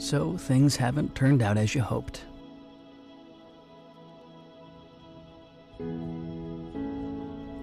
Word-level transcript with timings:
So 0.00 0.36
things 0.38 0.76
haven't 0.76 1.14
turned 1.14 1.42
out 1.42 1.58
as 1.58 1.74
you 1.74 1.82
hoped. 1.82 2.22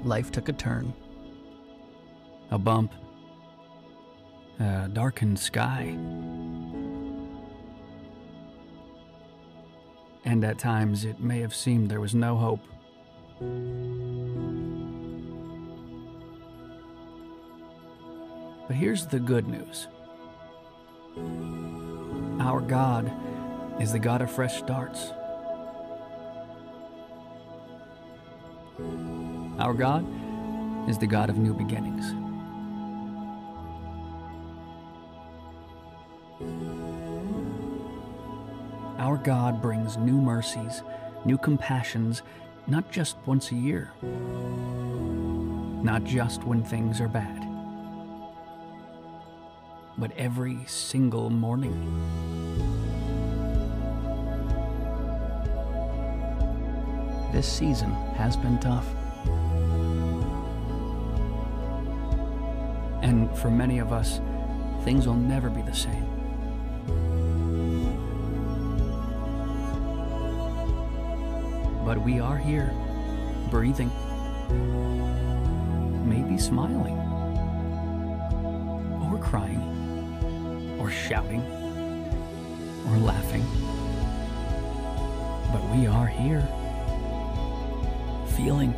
Life 0.04 0.32
took 0.32 0.48
a 0.48 0.54
turn. 0.54 0.94
A 2.52 2.60
bump. 2.60 2.94
A 4.60 4.88
darkened 4.94 5.40
sky. 5.40 5.98
And 10.24 10.44
at 10.46 10.60
times 10.60 11.06
it 11.06 11.20
may 11.20 11.40
have 11.40 11.56
seemed 11.56 11.90
there 11.90 12.00
was 12.00 12.14
no 12.14 12.38
hope. 12.38 12.62
But 18.68 18.76
here's 18.76 19.08
the 19.08 19.20
good 19.20 19.48
news 19.48 19.88
our 22.48 22.62
God 22.62 23.12
is 23.82 23.92
the 23.92 24.00
God 24.00 24.22
of 24.22 24.32
fresh 24.32 24.58
starts. 24.58 25.12
Our 29.60 29.74
God 29.74 30.08
is 30.90 30.98
the 30.98 31.08
God 31.08 31.30
of 31.30 31.38
new 31.38 31.54
beginnings. 31.54 32.06
Our 38.98 39.18
God 39.18 39.62
brings 39.62 39.98
new 39.98 40.22
mercies, 40.22 40.84
new 41.26 41.38
compassions, 41.38 42.22
not 42.66 42.90
just 42.90 43.18
once 43.26 43.52
a 43.52 43.56
year, 43.56 43.92
not 45.84 46.06
just 46.06 46.46
when 46.46 46.64
things 46.64 47.02
are 47.02 47.10
bad, 47.10 47.46
but 49.98 50.14
every 50.16 50.60
single 50.66 51.30
morning. 51.30 52.37
This 57.32 57.48
season 57.48 57.92
has 58.16 58.36
been 58.36 58.58
tough. 58.60 58.88
And 63.04 63.30
for 63.38 63.52
many 63.52 63.80
of 63.80 63.92
us, 63.92 64.22
things 64.84 65.06
will 65.06 65.16
never 65.16 65.50
be 65.50 65.62
the 65.62 65.74
same. 65.74 66.06
But 71.86 72.02
we 72.02 72.20
are 72.20 72.38
here, 72.38 72.74
breathing, 73.50 73.92
maybe 76.08 76.38
smiling, 76.38 76.98
or 79.04 79.18
crying, 79.20 80.78
or 80.80 80.90
shouting, 80.90 81.42
or 82.90 82.98
laughing. 82.98 83.46
But 85.54 85.64
we 85.70 85.88
are 85.88 86.08
here, 86.08 86.48
feeling, 88.36 88.74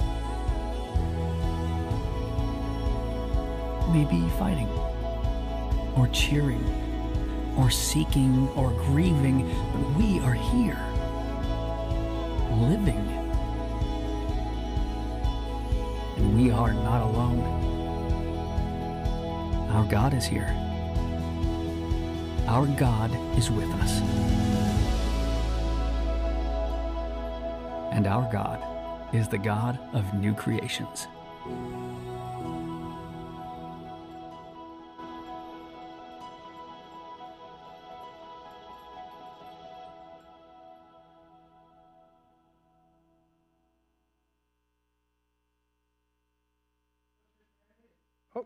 maybe 3.92 4.28
fighting, 4.38 4.70
or 5.96 6.08
cheering, 6.14 6.64
or 7.58 7.70
seeking, 7.70 8.48
or 8.56 8.72
grieving, 8.72 9.48
but 9.74 9.98
we 9.98 10.20
are 10.20 10.34
here 10.34 10.80
living. 12.60 13.06
And 16.18 16.36
we 16.36 16.52
are 16.52 16.74
not 16.74 17.02
alone. 17.04 17.40
Our 19.72 19.86
God 19.86 20.14
is 20.14 20.26
here. 20.26 20.54
Our 22.48 22.66
God 22.66 23.12
is 23.38 23.52
with 23.52 23.70
us. 23.76 24.02
And 27.92 28.08
our 28.08 28.30
God 28.32 28.59
is 29.12 29.28
the 29.28 29.38
God 29.38 29.80
of 29.94 30.14
new 30.14 30.34
creations. 30.34 31.08
Oh, 48.36 48.46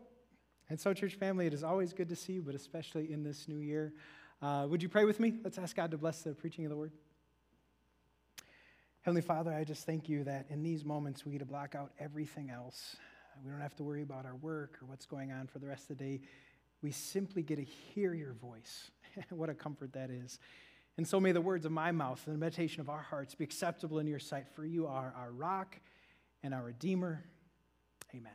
and 0.70 0.80
so, 0.80 0.94
church 0.94 1.16
family, 1.16 1.46
it 1.46 1.52
is 1.52 1.62
always 1.62 1.92
good 1.92 2.08
to 2.08 2.16
see 2.16 2.34
you, 2.34 2.42
but 2.42 2.54
especially 2.54 3.12
in 3.12 3.22
this 3.22 3.48
new 3.48 3.58
year. 3.58 3.92
Uh, 4.40 4.66
would 4.68 4.82
you 4.82 4.88
pray 4.88 5.04
with 5.04 5.20
me? 5.20 5.34
Let's 5.44 5.58
ask 5.58 5.76
God 5.76 5.90
to 5.90 5.98
bless 5.98 6.22
the 6.22 6.32
preaching 6.32 6.64
of 6.64 6.70
the 6.70 6.76
word. 6.76 6.92
Heavenly 9.04 9.20
Father, 9.20 9.52
I 9.52 9.64
just 9.64 9.84
thank 9.84 10.08
you 10.08 10.24
that 10.24 10.46
in 10.48 10.62
these 10.62 10.82
moments 10.82 11.26
we 11.26 11.32
get 11.32 11.40
to 11.40 11.44
block 11.44 11.74
out 11.74 11.92
everything 11.98 12.48
else. 12.48 12.96
We 13.44 13.50
don't 13.50 13.60
have 13.60 13.76
to 13.76 13.82
worry 13.82 14.00
about 14.00 14.24
our 14.24 14.36
work 14.36 14.78
or 14.80 14.86
what's 14.86 15.04
going 15.04 15.30
on 15.30 15.46
for 15.46 15.58
the 15.58 15.66
rest 15.66 15.90
of 15.90 15.98
the 15.98 16.04
day. 16.04 16.20
We 16.80 16.90
simply 16.90 17.42
get 17.42 17.56
to 17.56 17.64
hear 17.64 18.14
your 18.14 18.32
voice. 18.32 18.90
what 19.28 19.50
a 19.50 19.54
comfort 19.54 19.92
that 19.92 20.08
is. 20.08 20.38
And 20.96 21.06
so 21.06 21.20
may 21.20 21.32
the 21.32 21.42
words 21.42 21.66
of 21.66 21.72
my 21.72 21.92
mouth 21.92 22.22
and 22.24 22.34
the 22.34 22.38
meditation 22.38 22.80
of 22.80 22.88
our 22.88 23.02
hearts 23.02 23.34
be 23.34 23.44
acceptable 23.44 23.98
in 23.98 24.06
your 24.06 24.18
sight, 24.18 24.46
for 24.54 24.64
you 24.64 24.86
are 24.86 25.12
our 25.18 25.32
rock 25.32 25.78
and 26.42 26.54
our 26.54 26.62
Redeemer. 26.62 27.22
Amen. 28.14 28.32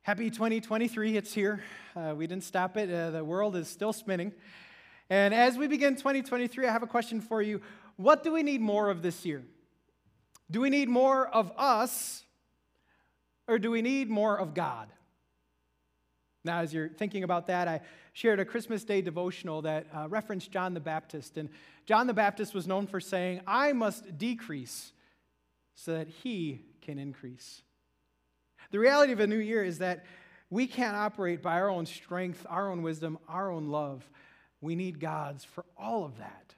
Happy 0.00 0.30
2023, 0.30 1.18
it's 1.18 1.34
here. 1.34 1.62
Uh, 1.94 2.14
we 2.16 2.26
didn't 2.26 2.44
stop 2.44 2.78
it, 2.78 2.90
uh, 2.90 3.10
the 3.10 3.22
world 3.22 3.56
is 3.56 3.68
still 3.68 3.92
spinning. 3.92 4.32
And 5.12 5.34
as 5.34 5.58
we 5.58 5.68
begin 5.68 5.94
2023, 5.94 6.66
I 6.66 6.72
have 6.72 6.82
a 6.82 6.86
question 6.86 7.20
for 7.20 7.42
you. 7.42 7.60
What 7.96 8.22
do 8.22 8.32
we 8.32 8.42
need 8.42 8.62
more 8.62 8.88
of 8.88 9.02
this 9.02 9.26
year? 9.26 9.42
Do 10.50 10.62
we 10.62 10.70
need 10.70 10.88
more 10.88 11.28
of 11.28 11.52
us, 11.58 12.24
or 13.46 13.58
do 13.58 13.70
we 13.70 13.82
need 13.82 14.08
more 14.08 14.40
of 14.40 14.54
God? 14.54 14.88
Now, 16.44 16.60
as 16.60 16.72
you're 16.72 16.88
thinking 16.88 17.24
about 17.24 17.48
that, 17.48 17.68
I 17.68 17.82
shared 18.14 18.40
a 18.40 18.46
Christmas 18.46 18.84
Day 18.84 19.02
devotional 19.02 19.60
that 19.60 19.86
uh, 19.94 20.08
referenced 20.08 20.50
John 20.50 20.72
the 20.72 20.80
Baptist. 20.80 21.36
And 21.36 21.50
John 21.84 22.06
the 22.06 22.14
Baptist 22.14 22.54
was 22.54 22.66
known 22.66 22.86
for 22.86 22.98
saying, 22.98 23.42
I 23.46 23.74
must 23.74 24.16
decrease 24.16 24.94
so 25.74 25.92
that 25.92 26.08
he 26.08 26.62
can 26.80 26.98
increase. 26.98 27.60
The 28.70 28.78
reality 28.78 29.12
of 29.12 29.20
a 29.20 29.26
new 29.26 29.36
year 29.36 29.62
is 29.62 29.76
that 29.80 30.06
we 30.48 30.66
can't 30.66 30.96
operate 30.96 31.42
by 31.42 31.60
our 31.60 31.68
own 31.68 31.84
strength, 31.84 32.46
our 32.48 32.70
own 32.70 32.80
wisdom, 32.80 33.18
our 33.28 33.50
own 33.50 33.68
love. 33.68 34.08
We 34.62 34.76
need 34.76 35.00
God's 35.00 35.44
for 35.44 35.66
all 35.76 36.06
of 36.06 36.16
that. 36.18 36.54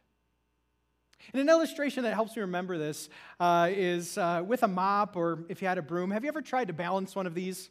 And 1.32 1.40
an 1.40 1.48
illustration 1.48 2.04
that 2.04 2.12
helps 2.14 2.36
me 2.36 2.42
remember 2.42 2.76
this 2.76 3.08
uh, 3.40 3.70
is 3.72 4.18
uh, 4.18 4.44
with 4.46 4.62
a 4.62 4.68
mop 4.68 5.16
or 5.16 5.44
if 5.48 5.62
you 5.62 5.68
had 5.68 5.78
a 5.78 5.82
broom. 5.82 6.10
Have 6.10 6.22
you 6.22 6.28
ever 6.28 6.42
tried 6.42 6.68
to 6.68 6.74
balance 6.74 7.16
one 7.16 7.26
of 7.26 7.34
these? 7.34 7.70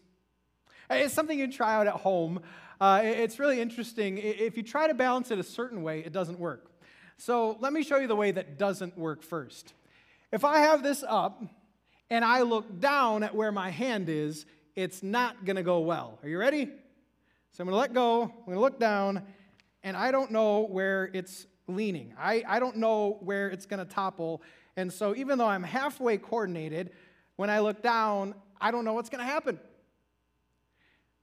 It's 0.89 1.13
something 1.13 1.37
you 1.37 1.51
try 1.51 1.75
out 1.75 1.87
at 1.87 1.93
home. 1.93 2.41
Uh, 2.81 3.01
it's 3.03 3.39
really 3.39 3.61
interesting. 3.61 4.17
If 4.17 4.57
you 4.57 4.63
try 4.63 4.87
to 4.87 4.93
balance 4.93 5.29
it 5.31 5.37
a 5.37 5.43
certain 5.43 5.83
way, 5.83 5.99
it 5.99 6.11
doesn't 6.11 6.39
work. 6.39 6.71
So 7.17 7.57
let 7.61 7.71
me 7.71 7.83
show 7.83 7.97
you 7.97 8.07
the 8.07 8.15
way 8.15 8.31
that 8.31 8.57
doesn't 8.57 8.97
work 8.97 9.21
first. 9.21 9.73
If 10.31 10.43
I 10.43 10.59
have 10.59 10.81
this 10.81 11.03
up 11.07 11.43
and 12.09 12.25
I 12.25 12.41
look 12.41 12.79
down 12.79 13.21
at 13.21 13.35
where 13.35 13.51
my 13.51 13.69
hand 13.69 14.09
is, 14.09 14.47
it's 14.75 15.03
not 15.03 15.45
going 15.45 15.57
to 15.57 15.63
go 15.63 15.79
well. 15.81 16.17
Are 16.23 16.27
you 16.27 16.39
ready? 16.39 16.65
So 17.51 17.61
I'm 17.61 17.67
going 17.67 17.73
to 17.73 17.77
let 17.77 17.93
go, 17.93 18.23
I'm 18.23 18.45
going 18.45 18.55
to 18.55 18.59
look 18.59 18.79
down, 18.79 19.23
and 19.83 19.97
I 19.97 20.11
don't 20.11 20.31
know 20.31 20.61
where 20.61 21.09
it's 21.13 21.45
leaning. 21.67 22.13
I, 22.17 22.43
I 22.47 22.59
don't 22.59 22.77
know 22.77 23.17
where 23.21 23.49
it's 23.49 23.65
going 23.65 23.85
to 23.85 23.91
topple. 23.91 24.41
And 24.75 24.91
so 24.91 25.15
even 25.15 25.37
though 25.37 25.47
I'm 25.47 25.63
halfway 25.63 26.17
coordinated, 26.17 26.91
when 27.35 27.49
I 27.49 27.59
look 27.59 27.81
down, 27.81 28.35
I 28.59 28.71
don't 28.71 28.85
know 28.85 28.93
what's 28.93 29.09
going 29.09 29.25
to 29.25 29.31
happen. 29.31 29.59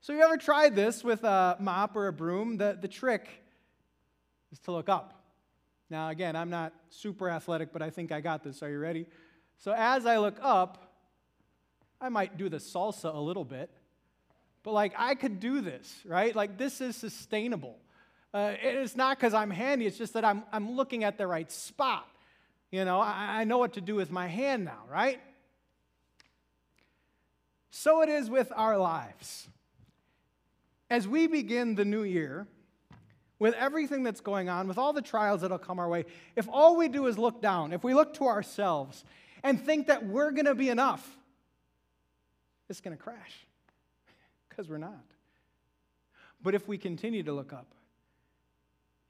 So, 0.02 0.14
you 0.14 0.23
ever 0.23 0.38
tried 0.38 0.75
this 0.75 1.05
with 1.05 1.25
a 1.25 1.58
mop 1.61 1.94
or 1.94 2.06
a 2.06 2.12
broom? 2.12 2.56
The, 2.56 2.79
the 2.81 2.88
trick 2.88 3.29
is 4.50 4.58
to 4.61 4.73
look 4.73 4.88
up. 4.88 5.23
Now, 5.90 6.08
again, 6.08 6.37
I'm 6.37 6.49
not 6.49 6.73
super 6.88 7.29
athletic, 7.29 7.70
but 7.70 7.82
I 7.82 7.90
think 7.90 8.11
I 8.11 8.23
got 8.23 8.43
this. 8.43 8.62
Are 8.62 8.70
you 8.70 8.79
ready? 8.79 9.06
So, 9.58 9.75
as 9.76 10.06
I 10.06 10.17
look 10.17 10.38
up, 10.40 10.90
I 12.00 12.08
might 12.08 12.38
do 12.38 12.49
the 12.49 12.56
salsa 12.56 13.14
a 13.14 13.20
little 13.20 13.44
bit, 13.44 13.70
but 14.62 14.73
like 14.73 14.94
I 14.96 15.14
could 15.14 15.38
do 15.38 15.61
this, 15.61 16.00
right? 16.06 16.34
Like 16.34 16.56
this 16.56 16.81
is 16.81 16.96
sustainable. 16.96 17.76
Uh, 18.32 18.55
it's 18.62 18.94
not 18.94 19.19
because 19.19 19.35
I'm 19.35 19.50
handy, 19.50 19.87
it's 19.87 19.99
just 19.99 20.12
that 20.12 20.25
I'm, 20.25 20.44
I'm 20.53 20.73
looking 20.73 21.03
at 21.05 21.19
the 21.19 21.27
right 21.27 21.50
spot. 21.50 22.06
You 22.71 22.85
know, 22.85 23.00
I, 23.00 23.41
I 23.41 23.44
know 23.44 23.59
what 23.59 23.73
to 23.73 23.81
do 23.81 23.97
with 23.97 24.12
my 24.12 24.29
hand 24.29 24.65
now, 24.65 24.85
right? 24.88 25.21
So 27.71 28.03
it 28.03 28.09
is 28.09 28.31
with 28.31 28.53
our 28.55 28.79
lives. 28.79 29.49
As 30.88 31.09
we 31.09 31.27
begin 31.27 31.75
the 31.75 31.85
new 31.85 32.03
year, 32.03 32.47
with 33.38 33.55
everything 33.55 34.03
that's 34.03 34.21
going 34.21 34.49
on, 34.49 34.69
with 34.69 34.79
all 34.79 34.93
the 34.93 35.03
trials 35.03 35.41
that'll 35.41 35.59
come 35.59 35.79
our 35.79 35.88
way, 35.88 36.05
if 36.37 36.49
all 36.49 36.77
we 36.77 36.88
do 36.88 37.06
is 37.06 37.19
look 37.19 37.41
down, 37.41 37.73
if 37.73 37.82
we 37.82 37.94
look 37.94 38.15
to 38.15 38.27
ourselves 38.27 39.05
and 39.43 39.61
think 39.61 39.87
that 39.87 40.06
we're 40.06 40.31
going 40.31 40.44
to 40.44 40.55
be 40.55 40.69
enough, 40.69 41.17
it's 42.69 42.81
going 42.81 42.97
to 42.97 43.03
crash 43.03 43.47
because 44.49 44.69
we're 44.69 44.79
not. 44.79 45.05
But 46.43 46.55
if 46.55 46.69
we 46.69 46.79
continue 46.79 47.23
to 47.23 47.32
look 47.32 47.53
up 47.53 47.67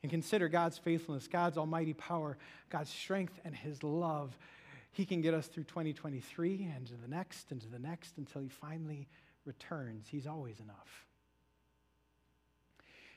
and 0.03 0.11
consider 0.11 0.49
God's 0.49 0.79
faithfulness, 0.79 1.29
God's 1.29 1.59
almighty 1.59 1.93
power, 1.93 2.39
God's 2.71 2.91
strength, 2.91 3.39
and 3.45 3.55
His 3.55 3.83
love, 3.83 4.37
He 4.93 5.05
can 5.05 5.21
get 5.21 5.35
us 5.35 5.47
through 5.47 5.65
2023 5.65 6.71
and 6.75 6.87
to 6.87 6.95
the 6.95 7.09
next 7.09 7.51
and 7.51 7.61
to 7.61 7.69
the 7.69 7.79
next 7.79 8.17
until 8.17 8.41
He 8.41 8.49
finally 8.49 9.09
returns. 9.45 10.07
He's 10.09 10.27
always 10.27 10.61
enough. 10.61 11.07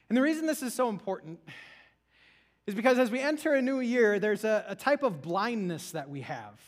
And 0.10 0.18
the 0.18 0.22
reason 0.22 0.46
this 0.46 0.62
is 0.62 0.74
so 0.74 0.90
important 0.90 1.40
is 2.68 2.76
because 2.76 3.00
as 3.00 3.10
we 3.10 3.20
enter 3.20 3.54
a 3.54 3.62
new 3.62 3.80
year, 3.80 4.20
there's 4.20 4.44
a, 4.44 4.66
a 4.68 4.76
type 4.76 5.04
of 5.04 5.22
blindness 5.22 5.92
that 5.92 6.10
we 6.10 6.22
have. 6.22 6.60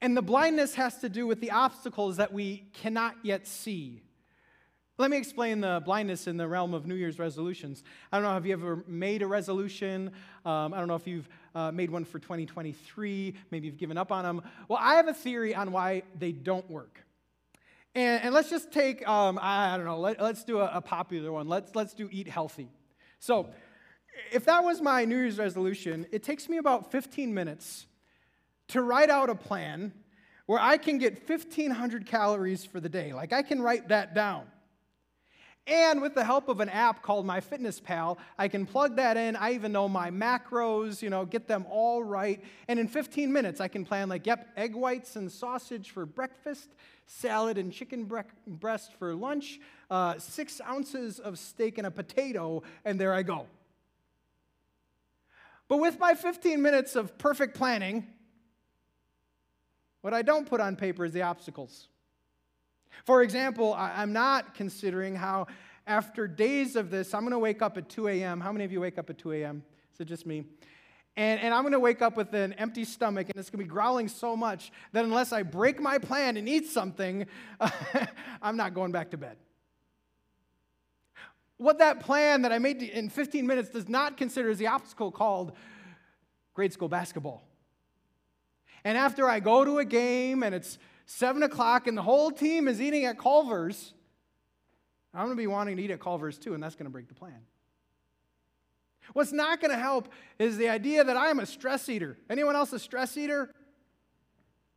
And 0.00 0.16
the 0.16 0.22
blindness 0.22 0.74
has 0.74 0.98
to 0.98 1.08
do 1.08 1.26
with 1.26 1.40
the 1.40 1.50
obstacles 1.50 2.18
that 2.18 2.32
we 2.32 2.68
cannot 2.72 3.16
yet 3.22 3.46
see. 3.46 4.02
Let 5.00 5.12
me 5.12 5.16
explain 5.16 5.60
the 5.60 5.80
blindness 5.84 6.26
in 6.26 6.36
the 6.36 6.48
realm 6.48 6.74
of 6.74 6.84
New 6.84 6.96
Year's 6.96 7.20
resolutions. 7.20 7.84
I 8.10 8.18
don't 8.18 8.24
know 8.24 8.36
if 8.36 8.44
you 8.44 8.52
ever 8.52 8.82
made 8.88 9.22
a 9.22 9.28
resolution. 9.28 10.10
Um, 10.44 10.74
I 10.74 10.78
don't 10.78 10.88
know 10.88 10.96
if 10.96 11.06
you've 11.06 11.28
uh, 11.54 11.70
made 11.70 11.88
one 11.88 12.04
for 12.04 12.18
2023. 12.18 13.34
Maybe 13.52 13.68
you've 13.68 13.76
given 13.76 13.96
up 13.96 14.10
on 14.10 14.24
them. 14.24 14.42
Well, 14.66 14.80
I 14.82 14.96
have 14.96 15.06
a 15.06 15.14
theory 15.14 15.54
on 15.54 15.70
why 15.70 16.02
they 16.18 16.32
don't 16.32 16.68
work. 16.68 17.04
And, 17.94 18.24
and 18.24 18.34
let's 18.34 18.50
just 18.50 18.72
take, 18.72 19.06
um, 19.06 19.38
I 19.40 19.76
don't 19.76 19.86
know, 19.86 20.00
let, 20.00 20.20
us 20.20 20.42
do 20.42 20.58
a, 20.58 20.68
a 20.74 20.80
popular 20.80 21.30
one. 21.30 21.46
Let's, 21.46 21.76
let's 21.76 21.94
do 21.94 22.08
eat 22.10 22.26
healthy. 22.26 22.68
So, 23.20 23.50
if 24.32 24.46
that 24.46 24.64
was 24.64 24.80
my 24.80 25.04
New 25.04 25.16
Year's 25.16 25.38
resolution, 25.38 26.06
it 26.10 26.24
takes 26.24 26.48
me 26.48 26.56
about 26.56 26.90
15 26.90 27.32
minutes 27.32 27.86
to 28.66 28.82
write 28.82 29.10
out 29.10 29.30
a 29.30 29.36
plan 29.36 29.92
where 30.46 30.58
I 30.58 30.76
can 30.76 30.98
get 30.98 31.28
1,500 31.28 32.04
calories 32.04 32.64
for 32.64 32.80
the 32.80 32.88
day. 32.88 33.12
Like, 33.12 33.32
I 33.32 33.42
can 33.42 33.62
write 33.62 33.90
that 33.90 34.12
down. 34.12 34.46
And 35.68 36.00
with 36.00 36.14
the 36.14 36.24
help 36.24 36.48
of 36.48 36.60
an 36.60 36.70
app 36.70 37.02
called 37.02 37.26
MyFitnessPal, 37.26 38.16
I 38.38 38.48
can 38.48 38.64
plug 38.64 38.96
that 38.96 39.18
in. 39.18 39.36
I 39.36 39.52
even 39.52 39.70
know 39.70 39.86
my 39.86 40.10
macros, 40.10 41.02
you 41.02 41.10
know, 41.10 41.26
get 41.26 41.46
them 41.46 41.66
all 41.68 42.02
right. 42.02 42.42
And 42.68 42.80
in 42.80 42.88
15 42.88 43.30
minutes, 43.30 43.60
I 43.60 43.68
can 43.68 43.84
plan 43.84 44.08
like, 44.08 44.26
yep, 44.26 44.48
egg 44.56 44.74
whites 44.74 45.16
and 45.16 45.30
sausage 45.30 45.90
for 45.90 46.06
breakfast, 46.06 46.70
salad 47.04 47.58
and 47.58 47.70
chicken 47.70 48.04
bre- 48.04 48.20
breast 48.46 48.94
for 48.94 49.14
lunch, 49.14 49.60
uh, 49.90 50.18
six 50.18 50.58
ounces 50.66 51.18
of 51.18 51.38
steak 51.38 51.76
and 51.76 51.86
a 51.86 51.90
potato, 51.90 52.62
and 52.86 52.98
there 52.98 53.12
I 53.12 53.22
go. 53.22 53.46
But 55.68 55.80
with 55.80 55.98
my 55.98 56.14
15 56.14 56.62
minutes 56.62 56.96
of 56.96 57.18
perfect 57.18 57.54
planning, 57.54 58.06
what 60.00 60.14
I 60.14 60.22
don't 60.22 60.48
put 60.48 60.62
on 60.62 60.76
paper 60.76 61.04
is 61.04 61.12
the 61.12 61.22
obstacles. 61.22 61.88
For 63.04 63.22
example, 63.22 63.74
I'm 63.74 64.12
not 64.12 64.54
considering 64.54 65.14
how, 65.14 65.46
after 65.86 66.26
days 66.28 66.76
of 66.76 66.90
this, 66.90 67.14
I'm 67.14 67.22
going 67.22 67.32
to 67.32 67.38
wake 67.38 67.62
up 67.62 67.78
at 67.78 67.88
2 67.88 68.08
a.m. 68.08 68.40
How 68.40 68.52
many 68.52 68.64
of 68.64 68.72
you 68.72 68.80
wake 68.80 68.98
up 68.98 69.08
at 69.10 69.18
2 69.18 69.32
a.m.? 69.32 69.62
Is 69.94 70.00
it 70.00 70.04
just 70.06 70.26
me? 70.26 70.44
And, 71.16 71.40
and 71.40 71.52
I'm 71.52 71.62
going 71.62 71.72
to 71.72 71.80
wake 71.80 72.00
up 72.00 72.16
with 72.16 72.32
an 72.34 72.52
empty 72.52 72.84
stomach, 72.84 73.28
and 73.28 73.40
it's 73.40 73.50
going 73.50 73.58
to 73.58 73.64
be 73.64 73.68
growling 73.68 74.06
so 74.06 74.36
much 74.36 74.70
that 74.92 75.04
unless 75.04 75.32
I 75.32 75.42
break 75.42 75.80
my 75.80 75.98
plan 75.98 76.36
and 76.36 76.48
eat 76.48 76.66
something, 76.66 77.26
I'm 78.42 78.56
not 78.56 78.72
going 78.72 78.92
back 78.92 79.10
to 79.10 79.16
bed. 79.16 79.36
What 81.56 81.78
that 81.78 81.98
plan 81.98 82.42
that 82.42 82.52
I 82.52 82.58
made 82.58 82.82
in 82.82 83.08
15 83.08 83.46
minutes 83.46 83.70
does 83.70 83.88
not 83.88 84.16
consider 84.16 84.48
is 84.48 84.58
the 84.58 84.68
obstacle 84.68 85.10
called 85.10 85.52
grade 86.54 86.72
school 86.72 86.88
basketball. 86.88 87.42
And 88.84 88.96
after 88.96 89.28
I 89.28 89.40
go 89.40 89.64
to 89.64 89.78
a 89.78 89.84
game 89.84 90.44
and 90.44 90.54
it's 90.54 90.78
seven 91.08 91.42
o'clock 91.42 91.86
and 91.86 91.96
the 91.96 92.02
whole 92.02 92.30
team 92.30 92.68
is 92.68 92.80
eating 92.80 93.06
at 93.06 93.18
Culver's, 93.18 93.94
I'm 95.14 95.24
going 95.24 95.36
to 95.36 95.40
be 95.40 95.46
wanting 95.46 95.78
to 95.78 95.82
eat 95.82 95.90
at 95.90 96.00
Culver's 96.00 96.38
too, 96.38 96.54
and 96.54 96.62
that's 96.62 96.76
going 96.76 96.84
to 96.84 96.90
break 96.90 97.08
the 97.08 97.14
plan. 97.14 97.40
What's 99.14 99.32
not 99.32 99.60
going 99.60 99.70
to 99.70 99.78
help 99.78 100.12
is 100.38 100.58
the 100.58 100.68
idea 100.68 101.02
that 101.02 101.16
I 101.16 101.30
am 101.30 101.40
a 101.40 101.46
stress 101.46 101.88
eater. 101.88 102.18
Anyone 102.28 102.54
else 102.54 102.74
a 102.74 102.78
stress 102.78 103.16
eater? 103.16 103.54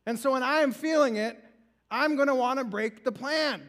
And 0.06 0.18
so 0.18 0.32
when 0.32 0.42
I 0.42 0.60
am 0.60 0.72
feeling 0.72 1.16
it, 1.16 1.38
I'm 1.90 2.16
going 2.16 2.28
to 2.28 2.34
want 2.34 2.58
to 2.58 2.64
break 2.64 3.04
the 3.04 3.12
plan. 3.12 3.68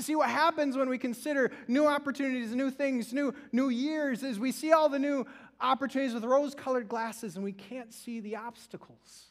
See, 0.00 0.14
what 0.14 0.28
happens 0.28 0.76
when 0.76 0.90
we 0.90 0.98
consider 0.98 1.50
new 1.66 1.86
opportunities, 1.86 2.54
new 2.54 2.70
things, 2.70 3.14
new, 3.14 3.32
new 3.52 3.70
years, 3.70 4.22
is 4.22 4.38
we 4.38 4.52
see 4.52 4.72
all 4.72 4.90
the 4.90 4.98
new 4.98 5.26
opportunities 5.62 6.12
with 6.12 6.24
rose 6.24 6.54
colored 6.54 6.90
glasses 6.90 7.36
and 7.36 7.44
we 7.44 7.52
can't 7.52 7.94
see 7.94 8.20
the 8.20 8.36
obstacles. 8.36 9.27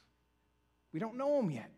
We 0.94 1.00
don't 1.00 1.18
know 1.18 1.38
them 1.38 1.51
yet. 1.51 1.72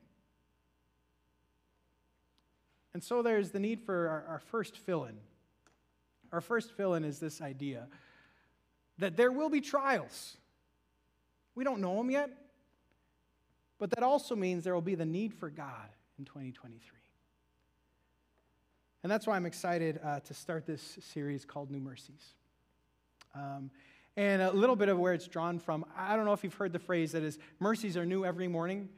And 2.93 3.03
so 3.03 3.21
there's 3.21 3.51
the 3.51 3.59
need 3.59 3.81
for 3.81 4.07
our, 4.07 4.25
our 4.27 4.39
first 4.39 4.77
fill 4.77 5.05
in. 5.05 5.17
Our 6.31 6.41
first 6.41 6.75
fill 6.75 6.93
in 6.95 7.03
is 7.03 7.19
this 7.19 7.41
idea 7.41 7.87
that 8.97 9.15
there 9.15 9.31
will 9.31 9.49
be 9.49 9.61
trials. 9.61 10.37
We 11.55 11.63
don't 11.63 11.81
know 11.81 11.97
them 11.97 12.11
yet, 12.11 12.29
but 13.79 13.91
that 13.91 14.03
also 14.03 14.35
means 14.35 14.63
there 14.63 14.73
will 14.73 14.81
be 14.81 14.95
the 14.95 15.05
need 15.05 15.33
for 15.33 15.49
God 15.49 15.89
in 16.17 16.25
2023. 16.25 16.99
And 19.03 19.11
that's 19.11 19.25
why 19.25 19.37
I'm 19.37 19.45
excited 19.45 19.99
uh, 20.03 20.19
to 20.19 20.33
start 20.33 20.65
this 20.65 20.97
series 20.99 21.45
called 21.45 21.71
New 21.71 21.79
Mercies. 21.79 22.33
Um, 23.33 23.71
and 24.19 24.41
a 24.41 24.51
little 24.51 24.75
bit 24.75 24.89
of 24.89 24.99
where 24.99 25.13
it's 25.13 25.29
drawn 25.29 25.57
from. 25.59 25.85
I 25.95 26.17
don't 26.17 26.25
know 26.25 26.33
if 26.33 26.43
you've 26.43 26.53
heard 26.53 26.73
the 26.73 26.79
phrase 26.79 27.13
that 27.13 27.23
is, 27.23 27.39
mercies 27.61 27.95
are 27.95 28.05
new 28.05 28.25
every 28.25 28.49
morning. 28.49 28.89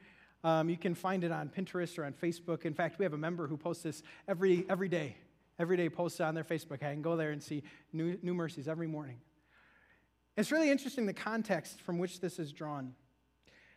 Um, 0.43 0.67
you 0.67 0.77
can 0.77 0.95
find 0.95 1.23
it 1.23 1.31
on 1.31 1.47
Pinterest 1.47 1.99
or 1.99 2.05
on 2.05 2.13
Facebook. 2.13 2.65
In 2.65 2.73
fact, 2.73 2.97
we 2.97 3.05
have 3.05 3.13
a 3.13 3.19
member 3.19 3.45
who 3.45 3.55
posts 3.55 3.83
this 3.83 4.01
every, 4.27 4.65
every 4.67 4.89
day. 4.89 5.15
Every 5.59 5.77
day 5.77 5.89
posts 5.89 6.19
it 6.19 6.23
on 6.23 6.33
their 6.33 6.43
Facebook. 6.43 6.81
I 6.81 6.91
can 6.91 7.03
go 7.03 7.15
there 7.15 7.29
and 7.29 7.43
see 7.43 7.61
new, 7.93 8.17
new 8.23 8.33
mercies 8.33 8.67
every 8.67 8.87
morning. 8.87 9.17
It's 10.37 10.51
really 10.51 10.71
interesting 10.71 11.05
the 11.05 11.13
context 11.13 11.81
from 11.81 11.99
which 11.99 12.19
this 12.19 12.39
is 12.39 12.51
drawn. 12.51 12.95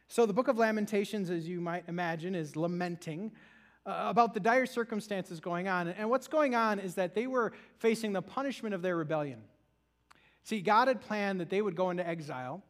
So, 0.08 0.24
the 0.24 0.32
book 0.32 0.48
of 0.48 0.56
Lamentations, 0.56 1.28
as 1.28 1.46
you 1.46 1.60
might 1.60 1.84
imagine, 1.88 2.34
is 2.34 2.56
lamenting 2.56 3.32
uh, 3.84 4.06
about 4.06 4.32
the 4.32 4.40
dire 4.40 4.64
circumstances 4.64 5.40
going 5.40 5.68
on. 5.68 5.88
And 5.88 6.08
what's 6.08 6.26
going 6.26 6.54
on 6.54 6.78
is 6.78 6.94
that 6.94 7.14
they 7.14 7.26
were 7.26 7.52
facing 7.76 8.14
the 8.14 8.22
punishment 8.22 8.74
of 8.74 8.80
their 8.80 8.96
rebellion. 8.96 9.42
See, 10.44 10.60
God 10.60 10.88
had 10.88 11.00
planned 11.00 11.40
that 11.40 11.50
they 11.50 11.60
would 11.60 11.74
go 11.74 11.90
into 11.90 12.06
exile 12.06 12.62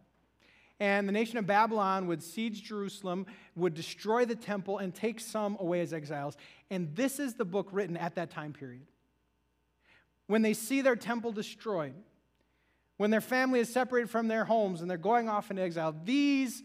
and 0.81 1.06
the 1.06 1.12
nation 1.12 1.38
of 1.38 1.47
Babylon 1.47 2.09
would 2.09 2.23
siege 2.23 2.62
Jerusalem, 2.62 3.26
would 3.54 3.75
destroy 3.75 4.25
the 4.25 4.35
temple, 4.35 4.78
and 4.78 4.95
take 4.95 5.21
some 5.21 5.57
away 5.61 5.81
as 5.81 5.93
exiles. 5.93 6.37
And 6.71 6.95
this 6.97 7.21
is 7.21 7.35
the 7.35 7.45
book 7.45 7.69
written 7.71 7.97
at 7.97 8.16
that 8.16 8.31
time 8.31 8.52
period. 8.52 8.87
When 10.26 10.43
they 10.43 10.54
see 10.54 10.81
their 10.81 10.97
temple 10.97 11.33
destroyed, 11.33 11.95
when 12.97 13.11
their 13.11 13.21
family 13.21 13.61
is 13.61 13.73
separated 13.73 14.11
from 14.11 14.28
their 14.28 14.45
homes 14.45 14.81
and 14.81 14.90
they're 14.90 14.97
going 14.99 15.28
off 15.28 15.50
into 15.50 15.62
exile, 15.62 15.95
these 16.04 16.62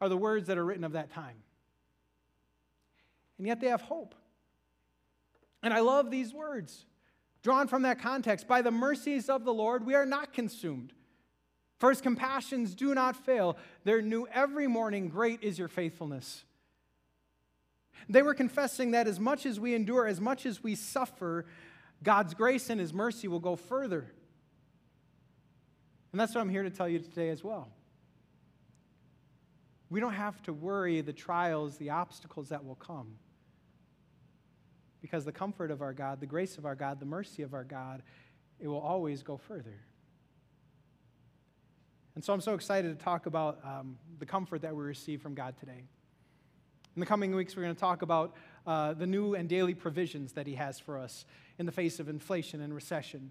are 0.00 0.08
the 0.08 0.16
words 0.16 0.48
that 0.48 0.58
are 0.58 0.64
written 0.64 0.84
of 0.84 0.92
that 0.92 1.10
time. 1.10 1.36
And 3.38 3.46
yet 3.46 3.60
they 3.60 3.68
have 3.68 3.82
hope. 3.82 4.14
And 5.62 5.72
I 5.72 5.80
love 5.80 6.10
these 6.10 6.34
words 6.34 6.84
drawn 7.42 7.66
from 7.66 7.82
that 7.82 8.00
context. 8.00 8.46
By 8.46 8.62
the 8.62 8.70
mercies 8.70 9.28
of 9.28 9.44
the 9.44 9.52
Lord, 9.52 9.84
we 9.84 9.94
are 9.94 10.06
not 10.06 10.32
consumed. 10.32 10.92
For 11.78 11.90
his 11.90 12.00
compassions 12.00 12.74
do 12.74 12.94
not 12.94 13.16
fail. 13.16 13.56
They're 13.84 14.02
new 14.02 14.26
every 14.32 14.68
morning. 14.68 15.08
Great 15.08 15.42
is 15.42 15.58
your 15.58 15.68
faithfulness. 15.68 16.44
They 18.08 18.22
were 18.22 18.34
confessing 18.34 18.92
that 18.92 19.08
as 19.08 19.18
much 19.18 19.46
as 19.46 19.58
we 19.58 19.74
endure, 19.74 20.06
as 20.06 20.20
much 20.20 20.46
as 20.46 20.62
we 20.62 20.74
suffer, 20.74 21.46
God's 22.02 22.34
grace 22.34 22.70
and 22.70 22.80
his 22.80 22.92
mercy 22.92 23.28
will 23.28 23.40
go 23.40 23.56
further. 23.56 24.12
And 26.12 26.20
that's 26.20 26.34
what 26.34 26.40
I'm 26.40 26.50
here 26.50 26.62
to 26.62 26.70
tell 26.70 26.88
you 26.88 26.98
today 26.98 27.30
as 27.30 27.42
well. 27.42 27.68
We 29.90 30.00
don't 30.00 30.14
have 30.14 30.42
to 30.44 30.52
worry 30.52 31.00
the 31.00 31.12
trials, 31.12 31.76
the 31.78 31.90
obstacles 31.90 32.48
that 32.50 32.64
will 32.64 32.76
come. 32.76 33.16
Because 35.02 35.24
the 35.24 35.32
comfort 35.32 35.70
of 35.70 35.82
our 35.82 35.92
God, 35.92 36.20
the 36.20 36.26
grace 36.26 36.56
of 36.56 36.64
our 36.64 36.74
God, 36.74 37.00
the 37.00 37.06
mercy 37.06 37.42
of 37.42 37.52
our 37.52 37.64
God, 37.64 38.02
it 38.58 38.68
will 38.68 38.80
always 38.80 39.22
go 39.22 39.36
further. 39.36 39.80
And 42.14 42.24
so 42.24 42.32
I'm 42.32 42.40
so 42.40 42.54
excited 42.54 42.96
to 42.96 43.04
talk 43.04 43.26
about 43.26 43.58
um, 43.64 43.98
the 44.18 44.26
comfort 44.26 44.62
that 44.62 44.74
we 44.74 44.84
receive 44.84 45.20
from 45.20 45.34
God 45.34 45.54
today. 45.58 45.84
In 46.94 47.00
the 47.00 47.06
coming 47.06 47.34
weeks, 47.34 47.56
we're 47.56 47.62
going 47.62 47.74
to 47.74 47.80
talk 47.80 48.02
about 48.02 48.36
uh, 48.66 48.92
the 48.92 49.06
new 49.06 49.34
and 49.34 49.48
daily 49.48 49.74
provisions 49.74 50.32
that 50.32 50.46
He 50.46 50.54
has 50.54 50.78
for 50.78 50.98
us 50.98 51.24
in 51.58 51.64
the 51.64 51.72
face 51.72 51.98
of 51.98 52.08
inflation 52.08 52.60
and 52.60 52.74
recession. 52.74 53.30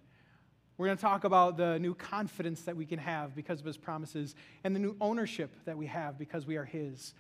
We're 0.78 0.88
going 0.88 0.98
to 0.98 1.02
talk 1.02 1.26
about 1.26 1.58
the 1.58 1.78
new 1.78 1.94
confidence 1.94 2.64
that 2.64 2.76
we 2.76 2.88
can 2.88 2.98
have 2.98 3.36
because 3.36 3.60
of 3.60 3.66
His 3.66 3.78
promises 3.78 4.34
and 4.64 4.76
the 4.76 4.80
new 4.80 4.96
ownership 5.00 5.52
that 5.66 5.78
we 5.78 5.86
have 5.86 6.18
because 6.18 6.48
we 6.48 6.58
are 6.58 6.66
His. 6.66 7.14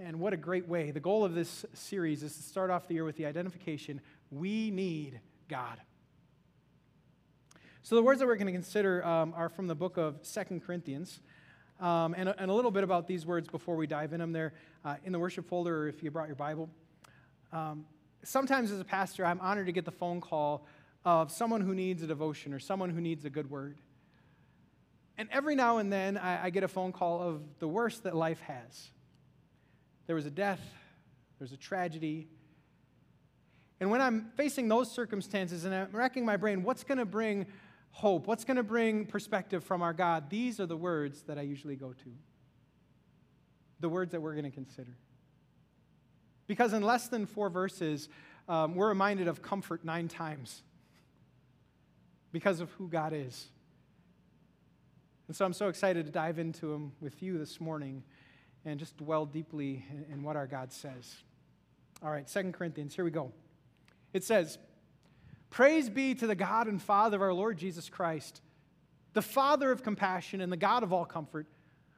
And 0.00 0.20
what 0.20 0.32
a 0.32 0.36
great 0.36 0.68
way. 0.68 0.92
The 0.92 1.00
goal 1.00 1.24
of 1.24 1.34
this 1.34 1.66
series 1.74 2.22
is 2.22 2.36
to 2.36 2.42
start 2.42 2.70
off 2.70 2.86
the 2.86 2.94
year 2.94 3.04
with 3.04 3.16
the 3.16 3.26
identification 3.26 4.00
we 4.30 4.70
need 4.70 5.20
God. 5.48 5.80
So 7.82 7.96
the 7.96 8.02
words 8.02 8.20
that 8.20 8.26
we're 8.26 8.36
going 8.36 8.46
to 8.46 8.52
consider 8.52 9.04
um, 9.04 9.34
are 9.36 9.48
from 9.48 9.66
the 9.66 9.74
book 9.74 9.96
of 9.96 10.20
Second 10.22 10.64
Corinthians. 10.64 11.18
Um, 11.80 12.14
and, 12.16 12.28
a, 12.28 12.40
and, 12.40 12.48
a, 12.48 12.54
little 12.54 12.70
bit 12.70 12.84
about 12.84 13.08
these 13.08 13.26
words 13.26 13.48
before 13.48 13.74
we 13.74 13.88
dive 13.88 14.12
in 14.12 14.20
them 14.20 14.30
there 14.30 14.52
uh, 14.84 14.96
in 15.04 15.12
the 15.12 15.18
worship 15.18 15.48
folder 15.48 15.84
or 15.84 15.88
if 15.88 16.00
you 16.00 16.12
brought 16.12 16.28
your 16.28 16.36
Bible. 16.36 16.68
Um, 17.52 17.84
sometimes 18.22 18.70
as 18.70 18.78
a 18.78 18.84
pastor, 18.84 19.26
I'm 19.26 19.40
honored 19.40 19.66
to 19.66 19.72
get 19.72 19.84
the 19.84 19.90
phone 19.90 20.20
call 20.20 20.64
of 21.04 21.32
someone 21.32 21.60
who 21.60 21.74
needs 21.74 22.04
a 22.04 22.06
devotion 22.06 22.52
or 22.52 22.60
someone 22.60 22.90
who 22.90 23.00
needs 23.00 23.24
a 23.24 23.30
good 23.30 23.50
word. 23.50 23.78
And 25.16 25.28
every 25.32 25.56
now 25.56 25.78
and 25.78 25.92
then, 25.92 26.18
I, 26.18 26.44
I 26.44 26.50
get 26.50 26.62
a 26.62 26.68
phone 26.68 26.92
call 26.92 27.20
of 27.20 27.42
the 27.58 27.66
worst 27.66 28.04
that 28.04 28.14
life 28.14 28.40
has. 28.42 28.90
There 30.08 30.16
was 30.16 30.24
a 30.24 30.30
death, 30.30 30.62
there's 31.38 31.52
a 31.52 31.56
tragedy. 31.56 32.28
And 33.78 33.90
when 33.90 34.00
I'm 34.00 34.32
facing 34.36 34.66
those 34.66 34.90
circumstances 34.90 35.64
and 35.66 35.74
I'm 35.74 35.88
racking 35.92 36.24
my 36.24 36.38
brain, 36.38 36.64
what's 36.64 36.82
going 36.82 36.96
to 36.96 37.04
bring 37.04 37.46
hope? 37.90 38.26
What's 38.26 38.44
going 38.44 38.56
to 38.56 38.62
bring 38.62 39.04
perspective 39.04 39.62
from 39.62 39.82
our 39.82 39.92
God? 39.92 40.30
These 40.30 40.60
are 40.60 40.66
the 40.66 40.78
words 40.78 41.22
that 41.24 41.38
I 41.38 41.42
usually 41.42 41.76
go 41.76 41.92
to. 41.92 42.10
The 43.80 43.88
words 43.90 44.12
that 44.12 44.22
we're 44.22 44.32
going 44.32 44.46
to 44.46 44.50
consider. 44.50 44.96
Because 46.46 46.72
in 46.72 46.82
less 46.82 47.08
than 47.08 47.26
four 47.26 47.50
verses, 47.50 48.08
um, 48.48 48.74
we're 48.74 48.88
reminded 48.88 49.28
of 49.28 49.42
comfort 49.42 49.84
nine 49.84 50.08
times 50.08 50.62
because 52.32 52.60
of 52.60 52.70
who 52.72 52.88
God 52.88 53.12
is. 53.12 53.48
And 55.28 55.36
so 55.36 55.44
I'm 55.44 55.52
so 55.52 55.68
excited 55.68 56.06
to 56.06 56.12
dive 56.12 56.38
into 56.38 56.72
them 56.72 56.92
with 56.98 57.22
you 57.22 57.36
this 57.36 57.60
morning 57.60 58.02
and 58.64 58.78
just 58.78 58.96
dwell 58.96 59.26
deeply 59.26 59.84
in, 60.10 60.22
what 60.22 60.36
our 60.36 60.46
God 60.46 60.72
says. 60.72 61.16
All 62.02 62.10
right, 62.10 62.28
Second 62.28 62.52
Corinthians, 62.52 62.94
here 62.94 63.04
we 63.04 63.10
go. 63.10 63.32
It 64.12 64.24
says, 64.24 64.58
Praise 65.50 65.88
be 65.88 66.14
to 66.14 66.26
the 66.26 66.34
God 66.34 66.66
and 66.66 66.80
Father 66.80 67.16
of 67.16 67.22
our 67.22 67.32
Lord 67.32 67.56
Jesus 67.56 67.88
Christ, 67.88 68.42
the 69.14 69.22
Father 69.22 69.72
of 69.72 69.82
compassion 69.82 70.40
and 70.40 70.52
the 70.52 70.56
God 70.56 70.82
of 70.82 70.92
all 70.92 71.04
comfort, 71.04 71.46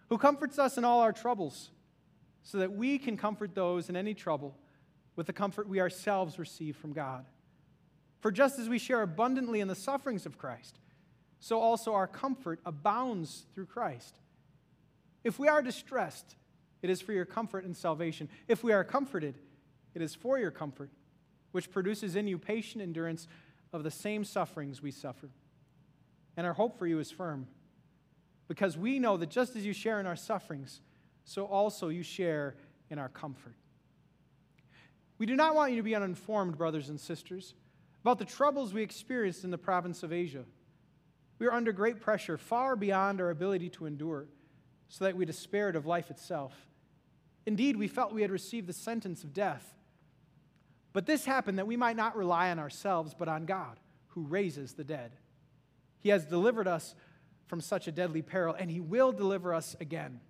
who 0.09 0.19
comforts 0.19 0.59
us 0.59 0.79
in 0.79 0.85
all 0.85 1.01
our 1.01 1.13
troubles, 1.13 1.71
so 2.43 2.59
that 2.59 2.73
we 2.73 2.99
can 2.99 3.17
comfort 3.17 3.55
those 3.55 3.89
in 3.89 3.97
any 3.97 4.15
trouble 4.15 4.57
with 5.17 5.27
the 5.27 5.33
comfort 5.33 5.69
we 5.69 5.81
ourselves 5.81 6.39
receive 6.39 6.77
from 6.77 6.93
God. 6.93 7.27
For 8.21 8.31
just 8.31 8.59
as 8.59 8.69
we 8.69 8.79
share 8.79 9.03
abundantly 9.03 9.61
in 9.61 9.69
the 9.69 9.75
sufferings 9.75 10.27
of 10.27 10.39
Christ, 10.39 10.79
so 11.41 11.59
also 11.59 11.95
our 11.95 12.07
comfort 12.07 12.61
abounds 12.65 13.47
through 13.55 13.67
Christ. 13.67 14.19
If 15.25 15.39
we 15.39 15.49
are 15.49 15.63
distressed, 15.63 16.37
it 16.83 16.91
is 16.91 17.01
for 17.01 17.13
your 17.13 17.25
comfort 17.25 17.65
and 17.65 17.77
salvation. 17.77 18.29
If 18.49 18.65
we 18.65 18.73
are 18.73 18.85
comforted, 18.85 19.37
it 19.95 20.03
is 20.03 20.15
for 20.15 20.39
your 20.39 20.51
comfort, 20.51 20.91
which 21.53 21.71
produces 21.71 22.17
in 22.17 22.27
you 22.27 22.39
patient 22.39 22.83
endurance 22.83 23.29
of 23.73 23.83
the 23.83 23.91
same 23.91 24.25
sufferings 24.25 24.83
we 24.83 24.91
suffer. 24.91 25.31
And 26.37 26.47
our 26.47 26.55
hope 26.55 26.79
for 26.79 26.87
you 26.87 26.99
is 26.99 27.11
firm, 27.11 27.47
because 28.49 28.77
we 28.77 28.99
know 28.99 29.17
that 29.17 29.31
just 29.31 29.57
as 29.57 29.67
you 29.67 29.73
share 29.73 30.01
in 30.01 30.07
our 30.07 30.17
sufferings, 30.17 30.81
so 31.25 31.45
also 31.45 31.89
you 31.89 32.03
share 32.03 32.57
in 32.89 32.99
our 32.99 33.09
comfort. 33.09 33.55
We 35.19 35.27
do 35.27 35.37
not 35.37 35.55
want 35.55 35.73
you 35.73 35.77
to 35.77 35.83
be 35.83 35.95
uninformed, 35.95 36.57
brothers 36.57 36.89
and 36.89 36.99
sisters 36.99 37.55
about 38.01 38.19
the 38.19 38.25
troubles 38.25 38.73
we 38.73 38.83
experienced 38.83 39.45
in 39.45 39.51
the 39.51 39.59
province 39.59 40.03
of 40.03 40.13
Asia. 40.13 40.45
We 41.39 41.47
were 41.47 41.53
under 41.53 41.73
great 41.73 42.01
pressure, 42.01 42.39
far 42.39 42.77
beyond 42.77 43.21
our 43.21 43.31
ability 43.31 43.69
to 43.71 43.87
endure, 43.87 44.27
so 44.89 45.05
that 45.05 45.17
we 45.17 45.25
despaired 45.25 45.77
of 45.77 45.87
life 45.87 46.11
itself. 46.11 46.55
Indeed, 47.47 47.77
we 47.77 47.89
felt 47.89 48.13
we 48.13 48.23
had 48.23 48.31
received 48.31 48.67
the 48.67 48.73
sentence 48.73 49.25
of 49.25 49.33
death. 49.33 49.75
But 50.93 51.07
this 51.07 51.25
happened 51.25 51.59
that 51.59 51.67
we 51.67 51.77
might 51.77 51.97
not 51.97 52.17
rely 52.17 52.51
on 52.51 52.59
ourselves, 52.59 53.15
but 53.17 53.29
on 53.29 53.47
God, 53.47 53.79
who 54.09 54.23
raises 54.23 54.73
the 54.73 54.85
dead. 54.85 55.13
He 56.01 56.09
has 56.09 56.25
delivered 56.25 56.67
us 56.67 56.95
from 57.47 57.61
such 57.61 57.87
a 57.87 57.93
deadly 57.93 58.23
peril, 58.23 58.55
and 58.59 58.71
He 58.71 58.81
will 58.81 59.13
deliver 59.13 59.55
us 59.55 59.77
again. 59.81 60.21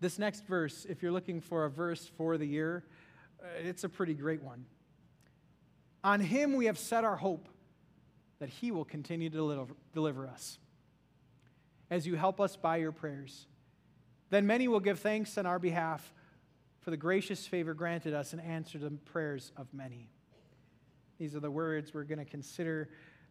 This 0.00 0.18
next 0.18 0.46
verse, 0.46 0.86
if 0.88 1.02
you're 1.02 1.12
looking 1.12 1.40
for 1.40 1.64
a 1.64 1.70
verse 1.70 2.10
for 2.16 2.38
the 2.38 2.46
year, 2.46 2.84
uh, 3.42 3.46
it's 3.58 3.84
a 3.84 3.88
pretty 3.88 4.14
great 4.14 4.42
one. 4.42 4.64
On 6.02 6.20
him 6.20 6.56
we 6.56 6.66
have 6.66 6.78
set 6.78 7.04
our 7.04 7.16
hope 7.16 7.48
that 8.38 8.48
he 8.48 8.70
will 8.70 8.86
continue 8.86 9.28
to 9.28 9.36
deliver, 9.36 9.74
deliver 9.92 10.26
us. 10.26 10.58
As 11.90 12.06
you 12.06 12.16
help 12.16 12.40
us 12.40 12.56
by 12.56 12.78
your 12.78 12.92
prayers, 12.92 13.46
then 14.30 14.46
many 14.46 14.68
will 14.68 14.80
give 14.80 15.00
thanks 15.00 15.36
on 15.36 15.46
our 15.46 15.58
behalf 15.58 16.14
for 16.80 16.90
the 16.90 16.96
gracious 16.96 17.46
favor 17.46 17.74
granted 17.74 18.14
us 18.14 18.32
and 18.32 18.40
answer 18.40 18.78
the 18.78 18.90
prayers 18.90 19.52
of 19.56 19.66
many. 19.74 20.08
These 21.18 21.34
are 21.34 21.40
the 21.40 21.50
words 21.50 21.92
we're 21.92 22.04
going 22.04 22.18
to 22.18 22.24
consider. 22.24 22.88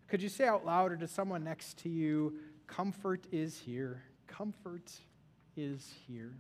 Could 0.08 0.22
you 0.22 0.30
say 0.30 0.46
out 0.46 0.66
loud 0.66 0.92
or 0.92 0.98
to 0.98 1.08
someone 1.08 1.44
next 1.44 1.80
to 1.80 1.90
you, 1.90 2.36
Comfort 2.68 3.26
is 3.32 3.58
here. 3.58 4.04
Comfort 4.28 4.92
is 5.58 5.92
here. 6.08 6.36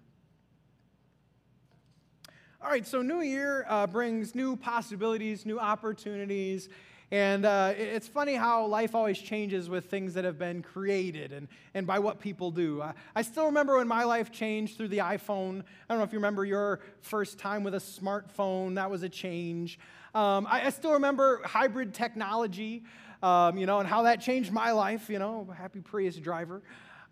All 2.61 2.69
right, 2.69 2.85
so 2.85 3.01
New 3.01 3.21
Year 3.21 3.65
uh, 3.67 3.87
brings 3.87 4.35
new 4.35 4.55
possibilities, 4.55 5.45
new 5.45 5.57
opportunities. 5.57 6.69
And 7.11 7.43
uh, 7.43 7.73
it's 7.75 8.07
funny 8.07 8.35
how 8.35 8.67
life 8.67 8.93
always 8.93 9.17
changes 9.17 9.67
with 9.67 9.85
things 9.85 10.13
that 10.13 10.25
have 10.25 10.37
been 10.37 10.61
created 10.61 11.31
and, 11.31 11.47
and 11.73 11.87
by 11.87 11.97
what 11.97 12.19
people 12.19 12.51
do. 12.51 12.83
I, 12.83 12.93
I 13.15 13.23
still 13.23 13.45
remember 13.45 13.77
when 13.77 13.87
my 13.87 14.03
life 14.03 14.31
changed 14.31 14.77
through 14.77 14.89
the 14.89 14.99
iPhone. 14.99 15.61
I 15.61 15.63
don't 15.89 15.97
know 15.97 16.03
if 16.03 16.13
you 16.13 16.19
remember 16.19 16.45
your 16.45 16.81
first 17.01 17.39
time 17.39 17.63
with 17.63 17.73
a 17.73 17.79
smartphone, 17.79 18.75
that 18.75 18.91
was 18.91 19.01
a 19.01 19.09
change. 19.09 19.79
Um, 20.13 20.47
I, 20.49 20.67
I, 20.67 20.69
still 20.69 20.93
remember 20.93 21.41
hybrid 21.45 21.93
technology, 21.93 22.83
um, 23.21 23.57
you 23.57 23.65
know, 23.67 23.79
and 23.79 23.87
how 23.87 24.03
that 24.03 24.21
changed 24.21 24.51
my 24.51 24.71
life, 24.71 25.07
you 25.09 25.19
know, 25.19 25.47
happy 25.55 25.81
Prius 25.81 26.15
driver. 26.15 26.61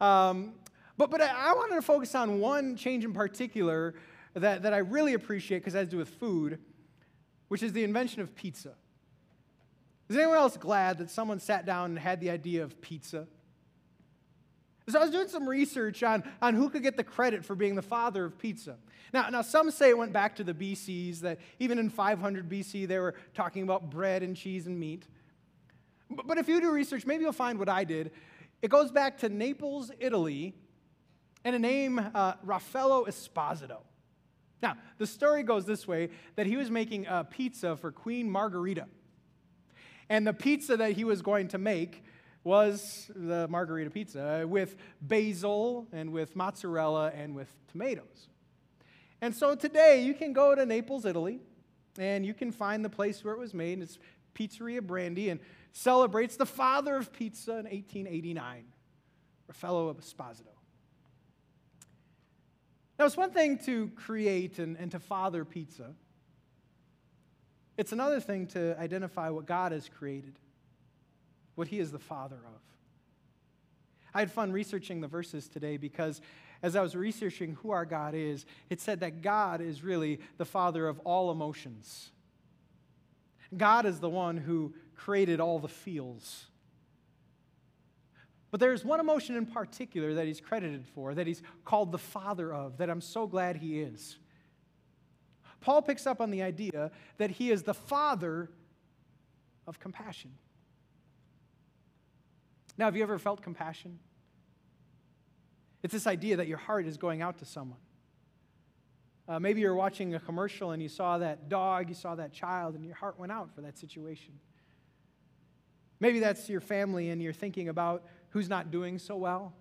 Um, 0.02 0.54
but, 0.98 1.12
but 1.12 1.22
I, 1.22 1.52
I 1.52 1.54
wanted 1.54 1.76
to 1.76 1.82
focus 1.84 2.16
on 2.16 2.40
one 2.40 2.76
change 2.76 3.06
in 3.06 3.14
particular 3.14 3.96
that, 4.34 4.64
that 4.64 4.74
I 4.74 4.78
really 4.78 5.14
appreciate 5.14 5.60
because 5.60 5.76
it 5.76 5.80
has 5.80 5.88
to 5.88 5.92
do 5.92 5.98
with 5.98 6.10
food, 6.10 6.60
which 7.48 7.62
is 7.62 7.74
the 7.74 7.84
invention 7.84 8.22
of 8.22 8.36
pizza. 8.36 8.74
Is 10.10 10.16
anyone 10.16 10.38
else 10.38 10.58
glad 10.58 11.00
that 11.00 11.10
someone 11.10 11.40
sat 11.40 11.66
down 11.66 11.92
and 11.92 12.00
had 12.00 12.22
the 12.22 12.30
idea 12.30 12.64
of 12.64 12.80
pizza? 12.82 13.28
So 14.90 15.00
I 15.00 15.02
was 15.02 15.12
doing 15.12 15.28
some 15.28 15.48
research 15.48 16.02
on, 16.02 16.24
on 16.42 16.54
who 16.54 16.70
could 16.70 16.82
get 16.82 16.96
the 16.96 17.04
credit 17.04 17.44
for 17.44 17.56
being 17.56 17.76
the 17.76 17.82
father 17.82 18.24
of 18.24 18.38
pizza. 18.38 18.78
Now, 19.14 19.30
now, 19.30 19.42
some 19.42 19.70
say 19.72 19.90
it 19.90 19.98
went 19.98 20.14
back 20.14 20.38
to 20.38 20.44
the 20.46 20.54
BCs, 20.54 21.20
that 21.22 21.40
even 21.60 21.78
in 21.78 21.90
500 21.90 22.50
BC 22.50 22.88
they 22.88 23.00
were 23.00 23.16
talking 23.34 23.64
about 23.64 23.90
bread 23.90 24.24
and 24.24 24.36
cheese 24.36 24.66
and 24.66 24.80
meat. 24.80 25.06
But, 26.10 26.26
but 26.28 26.38
if 26.38 26.48
you 26.48 26.62
do 26.62 26.72
research, 26.72 27.06
maybe 27.06 27.24
you'll 27.24 27.34
find 27.34 27.60
what 27.60 27.68
I 27.68 27.84
did. 27.84 28.12
It 28.62 28.70
goes 28.70 28.92
back 28.92 29.18
to 29.20 29.30
Naples, 29.30 29.92
Italy, 30.00 30.56
and 31.44 31.56
a 31.56 31.60
name, 31.60 32.00
uh, 32.14 32.34
Raffaello 32.44 33.06
Esposito. 33.06 33.80
Now, 34.62 34.76
the 34.98 35.08
story 35.08 35.44
goes 35.44 35.66
this 35.66 35.88
way 35.88 36.10
that 36.36 36.48
he 36.48 36.58
was 36.58 36.72
making 36.72 37.08
a 37.08 37.24
pizza 37.24 37.76
for 37.76 37.92
Queen 37.92 38.30
Margherita. 38.30 38.88
And 40.10 40.26
the 40.26 40.34
pizza 40.34 40.78
that 40.78 40.94
he 40.94 41.04
was 41.04 41.22
going 41.22 41.50
to 41.50 41.58
make 41.58 42.04
was 42.44 43.12
the 43.14 43.48
margherita 43.50 43.90
pizza 43.90 44.44
uh, 44.44 44.48
with 44.48 44.78
basil 45.02 45.88
and 45.92 46.12
with 46.12 46.36
mozzarella 46.36 47.12
and 47.14 47.36
with 47.36 47.54
tomatoes. 47.70 48.30
And 49.22 49.36
so 49.36 49.56
today 49.56 50.04
you 50.04 50.14
can 50.14 50.32
go 50.32 50.56
to 50.56 50.66
Naples, 50.66 51.06
Italy, 51.06 51.40
and 51.98 52.26
you 52.26 52.34
can 52.34 52.52
find 52.52 52.86
the 52.86 52.90
place 52.90 53.24
where 53.24 53.34
it 53.34 53.40
was 53.40 53.54
made. 53.54 53.82
It's 53.82 53.98
Pizzeria 54.34 54.82
Brandi 54.82 55.30
and 55.32 55.40
celebrates 55.74 56.38
the 56.38 56.46
father 56.46 56.96
of 56.96 57.12
pizza 57.12 57.52
in 57.52 57.66
1889, 57.66 58.66
Raffaello 59.48 59.94
Esposito. 59.94 60.54
Now, 62.98 63.06
it's 63.06 63.18
one 63.18 63.32
thing 63.32 63.60
to 63.60 63.90
create 63.96 64.58
and, 64.58 64.76
and 64.78 64.92
to 64.92 65.00
father 65.00 65.46
pizza, 65.46 65.94
it's 67.78 67.92
another 67.92 68.20
thing 68.20 68.48
to 68.48 68.78
identify 68.80 69.30
what 69.30 69.46
God 69.46 69.72
has 69.72 69.88
created, 69.88 70.40
what 71.56 71.68
He 71.68 71.80
is 71.80 71.92
the 71.92 72.00
father 72.00 72.36
of. 72.38 72.62
I 74.14 74.20
had 74.20 74.32
fun 74.32 74.52
researching 74.52 75.00
the 75.00 75.08
verses 75.08 75.48
today 75.48 75.78
because 75.78 76.22
as 76.64 76.76
I 76.76 76.82
was 76.82 76.96
researching 76.96 77.56
who 77.62 77.70
our 77.70 77.86
God 77.86 78.16
is, 78.16 78.46
it 78.70 78.82
said 78.82 79.02
that 79.02 79.22
God 79.22 79.62
is 79.62 79.84
really 79.84 80.20
the 80.38 80.46
father 80.46 80.88
of 80.88 81.00
all 81.00 81.32
emotions. 81.32 82.10
God 83.56 83.86
is 83.86 84.00
the 84.00 84.10
one 84.10 84.38
who 84.38 84.74
created 84.96 85.40
all 85.40 85.60
the 85.60 85.68
feels. 85.68 86.46
But 88.50 88.60
there's 88.60 88.84
one 88.84 89.00
emotion 89.00 89.36
in 89.36 89.46
particular 89.46 90.16
that 90.16 90.26
he's 90.26 90.42
credited 90.42 90.86
for, 90.96 91.14
that 91.14 91.28
he's 91.28 91.44
called 91.64 91.92
the 91.92 91.98
father 91.98 92.54
of, 92.54 92.78
that 92.78 92.90
I'm 92.90 93.02
so 93.02 93.28
glad 93.28 93.58
he 93.58 93.80
is. 93.82 94.18
Paul 95.60 95.82
picks 95.82 96.06
up 96.06 96.22
on 96.22 96.32
the 96.32 96.42
idea 96.44 96.92
that 97.18 97.32
he 97.32 97.52
is 97.52 97.64
the 97.64 97.74
father 97.74 98.50
of 99.66 99.80
compassion. 99.80 100.32
Now, 102.78 102.86
have 102.86 102.96
you 102.96 103.04
ever 103.04 103.18
felt 103.18 103.42
compassion? 103.42 104.00
It's 105.84 105.94
this 105.94 106.08
idea 106.08 106.38
that 106.38 106.48
your 106.48 106.58
heart 106.58 106.86
is 106.86 106.98
going 106.98 107.22
out 107.22 107.40
to 107.40 107.46
someone. 107.46 107.80
Uh, 109.28 109.40
maybe 109.40 109.62
you're 109.62 109.76
watching 109.76 110.16
a 110.16 110.20
commercial 110.20 110.72
and 110.72 110.82
you 110.82 110.88
saw 110.88 111.18
that 111.18 111.50
dog, 111.50 111.90
you 111.90 111.96
saw 111.96 112.16
that 112.16 112.32
child, 112.32 112.76
and 112.76 112.86
your 112.86 112.96
heart 112.96 113.20
went 113.20 113.32
out 113.32 113.54
for 113.54 113.62
that 113.62 113.78
situation. 113.78 114.34
Maybe 116.00 116.20
that's 116.20 116.48
your 116.48 116.62
family 116.62 117.10
and 117.10 117.22
you're 117.22 117.34
thinking 117.34 117.70
about 117.70 118.06
who's 118.30 118.48
not 118.48 118.72
doing 118.72 119.00
so 119.00 119.18
well. 119.18 119.54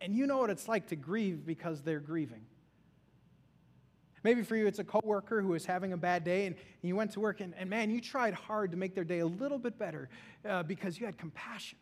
And 0.00 0.14
you 0.14 0.26
know 0.26 0.38
what 0.38 0.50
it's 0.50 0.68
like 0.68 0.88
to 0.88 0.96
grieve 0.96 1.46
because 1.46 1.82
they're 1.82 2.00
grieving. 2.00 2.44
Maybe 4.26 4.42
for 4.42 4.56
you, 4.56 4.66
it's 4.66 4.80
a 4.80 4.84
coworker 4.84 5.40
who 5.40 5.54
is 5.54 5.64
having 5.64 5.92
a 5.92 5.96
bad 5.96 6.24
day 6.24 6.46
and, 6.46 6.56
and 6.56 6.88
you 6.88 6.96
went 6.96 7.12
to 7.12 7.20
work 7.20 7.40
and, 7.40 7.54
and, 7.56 7.70
man, 7.70 7.90
you 7.92 8.00
tried 8.00 8.34
hard 8.34 8.72
to 8.72 8.76
make 8.76 8.92
their 8.92 9.04
day 9.04 9.20
a 9.20 9.26
little 9.26 9.56
bit 9.56 9.78
better 9.78 10.08
uh, 10.44 10.64
because 10.64 10.98
you 10.98 11.06
had 11.06 11.16
compassion. 11.16 11.78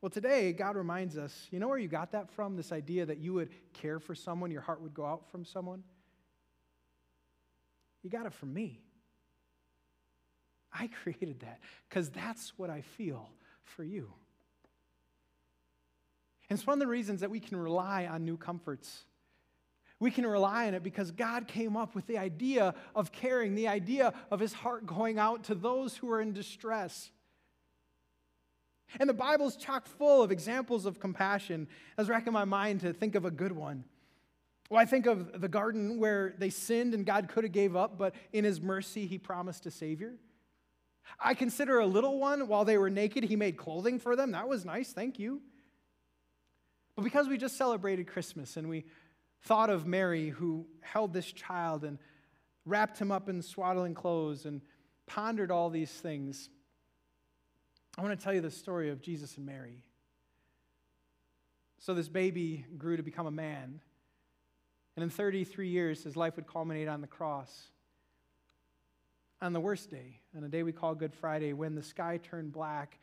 Well, 0.00 0.10
today, 0.10 0.52
God 0.52 0.76
reminds 0.76 1.18
us 1.18 1.48
you 1.50 1.58
know 1.58 1.66
where 1.66 1.78
you 1.78 1.88
got 1.88 2.12
that 2.12 2.30
from? 2.30 2.54
This 2.56 2.70
idea 2.70 3.04
that 3.06 3.18
you 3.18 3.34
would 3.34 3.48
care 3.72 3.98
for 3.98 4.14
someone, 4.14 4.52
your 4.52 4.60
heart 4.60 4.80
would 4.82 4.94
go 4.94 5.04
out 5.04 5.28
from 5.32 5.44
someone? 5.44 5.82
You 8.04 8.08
got 8.08 8.24
it 8.24 8.34
from 8.34 8.54
me. 8.54 8.82
I 10.72 10.90
created 11.02 11.40
that 11.40 11.58
because 11.88 12.08
that's 12.10 12.52
what 12.56 12.70
I 12.70 12.82
feel 12.82 13.30
for 13.64 13.82
you. 13.82 14.12
And 16.48 16.56
it's 16.56 16.68
one 16.68 16.74
of 16.74 16.80
the 16.80 16.86
reasons 16.86 17.20
that 17.22 17.32
we 17.32 17.40
can 17.40 17.56
rely 17.56 18.06
on 18.06 18.24
new 18.24 18.36
comforts. 18.36 19.06
We 20.04 20.10
can 20.10 20.26
rely 20.26 20.66
on 20.66 20.74
it 20.74 20.82
because 20.82 21.12
God 21.12 21.48
came 21.48 21.78
up 21.78 21.94
with 21.94 22.06
the 22.06 22.18
idea 22.18 22.74
of 22.94 23.10
caring, 23.10 23.54
the 23.54 23.68
idea 23.68 24.12
of 24.30 24.38
his 24.38 24.52
heart 24.52 24.84
going 24.84 25.18
out 25.18 25.44
to 25.44 25.54
those 25.54 25.96
who 25.96 26.10
are 26.10 26.20
in 26.20 26.34
distress. 26.34 27.10
And 29.00 29.08
the 29.08 29.14
Bible's 29.14 29.56
chock 29.56 29.86
full 29.86 30.22
of 30.22 30.30
examples 30.30 30.84
of 30.84 31.00
compassion. 31.00 31.66
I 31.96 32.02
was 32.02 32.10
racking 32.10 32.34
my 32.34 32.44
mind 32.44 32.80
to 32.80 32.92
think 32.92 33.14
of 33.14 33.24
a 33.24 33.30
good 33.30 33.52
one. 33.52 33.84
Well, 34.68 34.78
I 34.78 34.84
think 34.84 35.06
of 35.06 35.40
the 35.40 35.48
garden 35.48 35.98
where 35.98 36.34
they 36.36 36.50
sinned 36.50 36.92
and 36.92 37.06
God 37.06 37.28
could 37.28 37.44
have 37.44 37.52
gave 37.54 37.74
up, 37.74 37.96
but 37.96 38.14
in 38.30 38.44
his 38.44 38.60
mercy 38.60 39.06
he 39.06 39.16
promised 39.16 39.64
a 39.64 39.70
savior. 39.70 40.16
I 41.18 41.32
consider 41.32 41.78
a 41.78 41.86
little 41.86 42.18
one 42.18 42.46
while 42.46 42.66
they 42.66 42.76
were 42.76 42.90
naked, 42.90 43.24
he 43.24 43.36
made 43.36 43.56
clothing 43.56 43.98
for 43.98 44.16
them. 44.16 44.32
That 44.32 44.48
was 44.48 44.66
nice, 44.66 44.92
thank 44.92 45.18
you. 45.18 45.40
But 46.94 47.04
because 47.04 47.26
we 47.26 47.38
just 47.38 47.56
celebrated 47.56 48.06
Christmas 48.06 48.58
and 48.58 48.68
we 48.68 48.84
thought 49.44 49.70
of 49.70 49.86
Mary 49.86 50.30
who 50.30 50.66
held 50.80 51.12
this 51.12 51.30
child 51.30 51.84
and 51.84 51.98
wrapped 52.64 52.98
him 52.98 53.12
up 53.12 53.28
in 53.28 53.42
swaddling 53.42 53.94
clothes 53.94 54.46
and 54.46 54.60
pondered 55.06 55.50
all 55.50 55.70
these 55.70 55.90
things, 55.90 56.48
I 57.96 58.02
want 58.02 58.18
to 58.18 58.22
tell 58.22 58.34
you 58.34 58.40
the 58.40 58.50
story 58.50 58.90
of 58.90 59.00
Jesus 59.00 59.36
and 59.36 59.46
Mary. 59.46 59.84
So, 61.78 61.92
this 61.92 62.08
baby 62.08 62.64
grew 62.78 62.96
to 62.96 63.02
become 63.02 63.26
a 63.26 63.30
man. 63.30 63.80
And 64.96 65.02
in 65.02 65.10
33 65.10 65.68
years, 65.68 66.04
his 66.04 66.16
life 66.16 66.36
would 66.36 66.46
culminate 66.46 66.88
on 66.88 67.00
the 67.00 67.06
cross. 67.06 67.68
On 69.42 69.52
the 69.52 69.60
worst 69.60 69.90
day, 69.90 70.20
on 70.36 70.44
a 70.44 70.48
day 70.48 70.62
we 70.62 70.72
call 70.72 70.94
Good 70.94 71.14
Friday, 71.14 71.52
when 71.52 71.74
the 71.74 71.82
sky 71.82 72.18
turned 72.22 72.52
black 72.52 72.98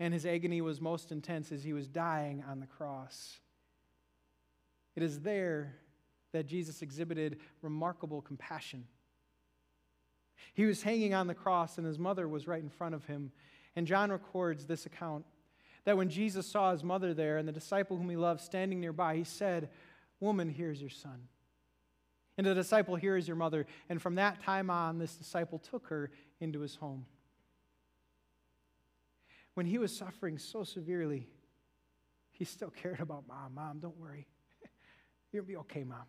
and 0.00 0.12
his 0.12 0.26
agony 0.26 0.60
was 0.60 0.80
most 0.80 1.12
intense 1.12 1.52
as 1.52 1.62
he 1.62 1.72
was 1.72 1.86
dying 1.86 2.42
on 2.48 2.60
the 2.60 2.66
cross. 2.66 3.38
It 4.98 5.04
is 5.04 5.20
there 5.20 5.76
that 6.32 6.48
Jesus 6.48 6.82
exhibited 6.82 7.38
remarkable 7.62 8.20
compassion. 8.20 8.84
He 10.54 10.64
was 10.64 10.82
hanging 10.82 11.14
on 11.14 11.28
the 11.28 11.36
cross, 11.36 11.78
and 11.78 11.86
his 11.86 12.00
mother 12.00 12.26
was 12.26 12.48
right 12.48 12.60
in 12.60 12.68
front 12.68 12.96
of 12.96 13.04
him. 13.04 13.30
And 13.76 13.86
John 13.86 14.10
records 14.10 14.66
this 14.66 14.86
account 14.86 15.24
that 15.84 15.96
when 15.96 16.08
Jesus 16.08 16.48
saw 16.48 16.72
his 16.72 16.82
mother 16.82 17.14
there 17.14 17.36
and 17.36 17.46
the 17.46 17.52
disciple 17.52 17.96
whom 17.96 18.10
he 18.10 18.16
loved 18.16 18.40
standing 18.40 18.80
nearby, 18.80 19.14
he 19.14 19.22
said, 19.22 19.70
Woman, 20.18 20.48
here's 20.48 20.80
your 20.80 20.90
son. 20.90 21.28
And 22.36 22.44
the 22.44 22.52
disciple, 22.56 22.96
here 22.96 23.16
is 23.16 23.28
your 23.28 23.36
mother. 23.36 23.66
And 23.88 24.02
from 24.02 24.16
that 24.16 24.42
time 24.42 24.68
on, 24.68 24.98
this 24.98 25.14
disciple 25.14 25.60
took 25.60 25.86
her 25.90 26.10
into 26.40 26.58
his 26.58 26.74
home. 26.74 27.06
When 29.54 29.64
he 29.64 29.78
was 29.78 29.96
suffering 29.96 30.38
so 30.38 30.64
severely, 30.64 31.28
he 32.32 32.44
still 32.44 32.70
cared 32.82 32.98
about 32.98 33.28
mom. 33.28 33.54
Mom, 33.54 33.78
don't 33.78 33.96
worry. 33.96 34.26
You'll 35.32 35.44
be 35.44 35.56
okay, 35.56 35.84
mom. 35.84 36.04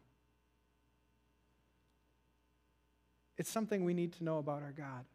It's 3.37 3.49
something 3.49 3.83
we 3.83 3.93
need 3.93 4.13
to 4.13 4.23
know 4.23 4.37
about 4.37 4.63
our 4.63 4.73
God 4.75 5.05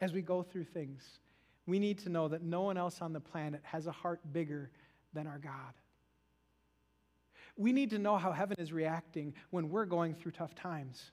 as 0.00 0.12
we 0.12 0.22
go 0.22 0.42
through 0.42 0.64
things, 0.64 1.02
we 1.66 1.78
need 1.78 1.98
to 1.98 2.08
know 2.08 2.28
that 2.28 2.42
no 2.42 2.62
one 2.62 2.76
else 2.76 3.00
on 3.00 3.12
the 3.12 3.20
planet 3.20 3.60
has 3.64 3.86
a 3.86 3.92
heart 3.92 4.20
bigger 4.32 4.70
than 5.12 5.26
our 5.26 5.38
God. 5.38 5.52
We 7.56 7.72
need 7.72 7.90
to 7.90 7.98
know 7.98 8.18
how 8.18 8.32
heaven 8.32 8.56
is 8.60 8.72
reacting 8.72 9.34
when 9.50 9.70
we're 9.70 9.86
going 9.86 10.14
through 10.14 10.32
tough 10.32 10.54
times. 10.54 11.10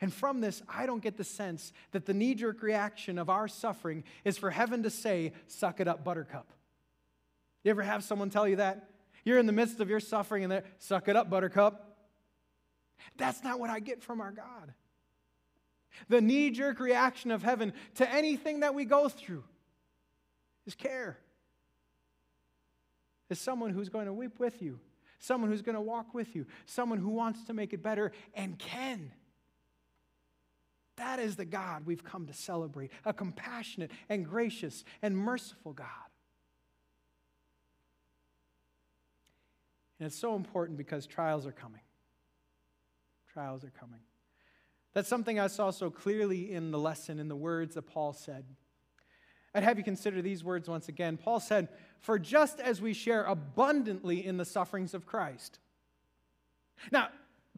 And 0.00 0.12
from 0.12 0.40
this, 0.40 0.62
I 0.68 0.84
don't 0.84 1.02
get 1.02 1.16
the 1.16 1.24
sense 1.24 1.72
that 1.92 2.06
the 2.06 2.12
knee 2.12 2.34
jerk 2.34 2.62
reaction 2.62 3.18
of 3.18 3.30
our 3.30 3.48
suffering 3.48 4.04
is 4.24 4.36
for 4.36 4.50
heaven 4.50 4.82
to 4.82 4.90
say, 4.90 5.32
Suck 5.46 5.80
it 5.80 5.88
up, 5.88 6.04
buttercup. 6.04 6.52
You 7.64 7.70
ever 7.70 7.82
have 7.82 8.02
someone 8.02 8.30
tell 8.30 8.48
you 8.48 8.56
that? 8.56 8.88
You're 9.24 9.38
in 9.38 9.46
the 9.46 9.52
midst 9.52 9.80
of 9.80 9.88
your 9.88 10.00
suffering 10.00 10.42
and 10.42 10.52
they're, 10.52 10.64
Suck 10.78 11.08
it 11.08 11.16
up, 11.16 11.30
buttercup. 11.30 11.96
That's 13.16 13.42
not 13.42 13.60
what 13.60 13.70
I 13.70 13.80
get 13.80 14.02
from 14.02 14.20
our 14.20 14.32
God. 14.32 14.72
The 16.08 16.20
knee 16.20 16.50
jerk 16.50 16.80
reaction 16.80 17.30
of 17.30 17.42
heaven 17.42 17.72
to 17.96 18.10
anything 18.10 18.60
that 18.60 18.74
we 18.74 18.84
go 18.84 19.08
through 19.08 19.44
is 20.66 20.74
care. 20.74 21.18
Is 23.28 23.38
someone 23.38 23.70
who's 23.70 23.88
going 23.88 24.06
to 24.06 24.12
weep 24.12 24.38
with 24.38 24.60
you, 24.62 24.78
someone 25.18 25.50
who's 25.50 25.62
going 25.62 25.74
to 25.74 25.80
walk 25.80 26.14
with 26.14 26.34
you, 26.34 26.46
someone 26.66 26.98
who 26.98 27.10
wants 27.10 27.44
to 27.44 27.52
make 27.52 27.72
it 27.72 27.82
better 27.82 28.12
and 28.34 28.58
can. 28.58 29.12
That 30.96 31.18
is 31.18 31.36
the 31.36 31.44
God 31.44 31.86
we've 31.86 32.04
come 32.04 32.26
to 32.26 32.34
celebrate 32.34 32.90
a 33.04 33.12
compassionate 33.12 33.90
and 34.08 34.26
gracious 34.26 34.84
and 35.00 35.16
merciful 35.16 35.72
God. 35.72 35.86
And 40.02 40.08
it's 40.08 40.18
so 40.18 40.34
important 40.34 40.76
because 40.76 41.06
trials 41.06 41.46
are 41.46 41.52
coming. 41.52 41.80
Trials 43.32 43.62
are 43.62 43.70
coming. 43.70 44.00
That's 44.94 45.08
something 45.08 45.38
I 45.38 45.46
saw 45.46 45.70
so 45.70 45.90
clearly 45.90 46.52
in 46.52 46.72
the 46.72 46.78
lesson, 46.78 47.20
in 47.20 47.28
the 47.28 47.36
words 47.36 47.76
that 47.76 47.82
Paul 47.82 48.12
said. 48.12 48.44
I'd 49.54 49.62
have 49.62 49.78
you 49.78 49.84
consider 49.84 50.20
these 50.20 50.42
words 50.42 50.68
once 50.68 50.88
again. 50.88 51.18
Paul 51.18 51.38
said, 51.38 51.68
For 52.00 52.18
just 52.18 52.58
as 52.58 52.82
we 52.82 52.94
share 52.94 53.22
abundantly 53.22 54.26
in 54.26 54.38
the 54.38 54.44
sufferings 54.44 54.92
of 54.92 55.06
Christ. 55.06 55.60
Now, 56.90 57.10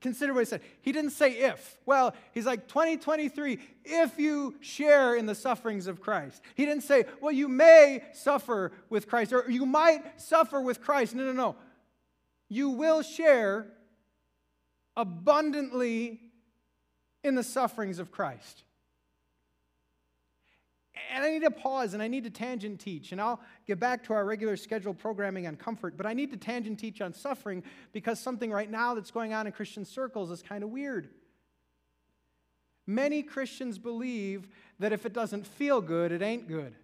consider 0.03 0.35
what 0.35 0.41
he 0.41 0.45
said. 0.45 0.61
He 0.83 0.93
didn't 0.93 1.13
say 1.13 1.39
if. 1.39 1.79
Well, 1.87 2.15
he's 2.33 2.45
like 2.45 2.69
2023, 2.69 3.59
if 3.87 4.19
you 4.19 4.57
share 4.61 5.17
in 5.17 5.25
the 5.25 5.35
sufferings 5.35 5.87
of 5.87 6.03
Christ. 6.03 6.43
He 6.57 6.67
didn't 6.67 6.83
say, 6.83 7.07
well, 7.23 7.33
you 7.33 7.49
may 7.49 8.05
suffer 8.13 8.73
with 8.91 9.09
Christ 9.09 9.33
or 9.33 9.51
you 9.51 9.65
might 9.65 10.21
suffer 10.21 10.61
with 10.61 10.83
Christ. 10.83 11.15
No, 11.15 11.25
no, 11.25 11.33
no. 11.33 11.57
You 12.49 12.71
will 12.71 13.03
share 13.03 13.67
abundantly 14.97 16.21
in 17.23 17.35
the 17.35 17.43
sufferings 17.43 17.99
of 17.99 18.11
Christ. 18.11 18.63
And 21.11 21.25
I 21.25 21.31
need 21.31 21.43
to 21.43 21.51
pause 21.51 21.95
and 21.95 22.03
I 22.03 22.09
need 22.09 22.25
to 22.25 22.31
tangent 22.31 22.81
teach. 22.81 23.13
And 23.13 23.21
I'll 23.21 23.41
get 23.67 23.81
back 23.81 24.05
to 24.05 24.13
our 24.13 24.25
regular 24.25 24.57
scheduled 24.57 24.99
programming 24.99 25.47
on 25.47 25.57
comfort, 25.57 25.97
but 25.97 26.07
I 26.07 26.13
need 26.13 26.31
to 26.31 26.37
tangent 26.37 26.79
teach 26.79 27.01
on 27.01 27.13
suffering 27.13 27.63
because 27.93 28.21
something 28.21 28.51
right 28.51 28.71
now 28.71 28.95
that's 28.95 29.11
going 29.11 29.33
on 29.33 29.47
in 29.47 29.53
Christian 29.53 29.85
circles 29.85 30.31
is 30.31 30.43
kind 30.43 30.63
of 30.63 30.71
weird. 30.71 31.09
Many 32.87 33.23
Christians 33.23 33.79
believe 33.79 34.49
that 34.79 34.93
if 34.93 35.07
it 35.07 35.13
doesn't 35.13 35.47
feel 35.47 35.81
good, 35.81 36.13
it 36.13 36.23
ain't 36.23 36.47
good. 36.47 36.75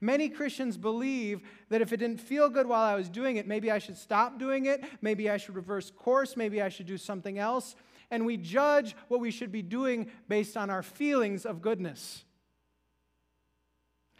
Many 0.00 0.28
Christians 0.28 0.76
believe 0.76 1.40
that 1.68 1.80
if 1.80 1.92
it 1.92 1.98
didn't 1.98 2.20
feel 2.20 2.48
good 2.48 2.66
while 2.66 2.84
I 2.84 2.94
was 2.94 3.08
doing 3.08 3.36
it, 3.36 3.46
maybe 3.46 3.70
I 3.70 3.78
should 3.78 3.96
stop 3.96 4.38
doing 4.38 4.66
it, 4.66 4.84
maybe 5.02 5.28
I 5.28 5.36
should 5.36 5.56
reverse 5.56 5.90
course, 5.90 6.36
maybe 6.36 6.62
I 6.62 6.68
should 6.68 6.86
do 6.86 6.98
something 6.98 7.38
else 7.38 7.74
and 8.10 8.24
we 8.24 8.36
judge 8.36 8.96
what 9.08 9.20
we 9.20 9.30
should 9.30 9.52
be 9.52 9.62
doing 9.62 10.10
based 10.28 10.56
on 10.56 10.70
our 10.70 10.82
feelings 10.82 11.44
of 11.44 11.60
goodness. 11.60 12.24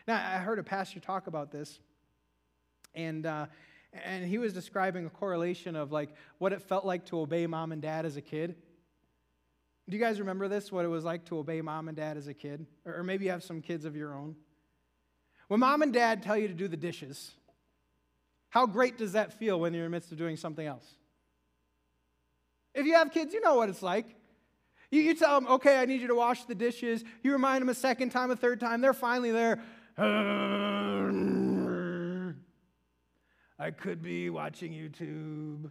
Now, 0.07 0.17
I 0.17 0.39
heard 0.39 0.59
a 0.59 0.63
pastor 0.63 1.01
talk 1.01 1.27
about 1.27 1.51
this, 1.51 1.81
and, 2.95 3.27
uh, 3.27 3.47
and 3.93 4.25
he 4.27 4.39
was 4.39 4.53
describing 4.53 5.07
a 5.07 5.11
correlation 5.11 5.77
of 5.77 5.93
like 5.93 6.11
what 6.39 6.53
it 6.53 6.63
felt 6.63 6.85
like 6.85 7.05
to 7.07 7.21
obey 7.21 7.47
mom 7.47 7.73
and 7.73 7.83
dad 7.83 8.07
as 8.07 8.17
a 8.17 8.23
kid. 8.23 8.55
Do 9.89 9.97
you 9.97 10.03
guys 10.03 10.19
remember 10.19 10.49
this? 10.49 10.71
What 10.71 10.85
it 10.85 10.89
was 10.89 11.05
like 11.05 11.25
to 11.27 11.39
obey 11.39 11.61
mom 11.63 11.89
and 11.89 11.97
dad 11.97 12.17
as 12.17 12.29
a 12.29 12.35
kid? 12.35 12.67
Or, 12.85 12.97
or 12.97 13.03
maybe 13.03 13.25
you 13.25 13.31
have 13.31 13.43
some 13.43 13.63
kids 13.63 13.85
of 13.85 13.97
your 13.97 14.15
own. 14.15 14.37
When 15.49 15.61
mom 15.61 15.83
and 15.83 15.93
dad 15.93 16.23
tell 16.23 16.37
you 16.37 16.47
to 16.49 16.55
do 16.55 16.69
the 16.69 16.77
dishes, 16.77 17.33
how 18.51 18.67
great 18.67 18.97
does 18.97 19.13
that 19.13 19.33
feel 19.39 19.59
when 19.59 19.75
you're 19.75 19.85
in 19.85 19.91
the 19.91 19.97
midst 19.97 20.13
of 20.13 20.19
doing 20.19 20.37
something 20.37 20.67
else? 20.67 20.87
If 22.75 22.87
you 22.87 22.95
have 22.95 23.11
kids, 23.11 23.35
you 23.35 23.41
know 23.41 23.57
what 23.57 23.69
it's 23.69 23.83
like. 23.83 24.07
You, 24.91 25.03
you 25.03 25.15
tell 25.15 25.41
them, 25.41 25.51
okay, 25.51 25.79
I 25.79 25.85
need 25.85 26.01
you 26.01 26.09
to 26.09 26.15
wash 26.15 26.45
the 26.45 26.55
dishes. 26.55 27.03
You 27.23 27.33
remind 27.33 27.63
them 27.63 27.69
a 27.69 27.75
second 27.75 28.11
time, 28.11 28.31
a 28.31 28.37
third 28.37 28.61
time. 28.61 28.81
They're 28.81 28.95
finally 28.95 29.33
there. 29.33 29.61
I 33.59 33.71
could 33.73 34.03
be 34.03 34.31
watching 34.31 34.73
YouTube. 34.73 35.71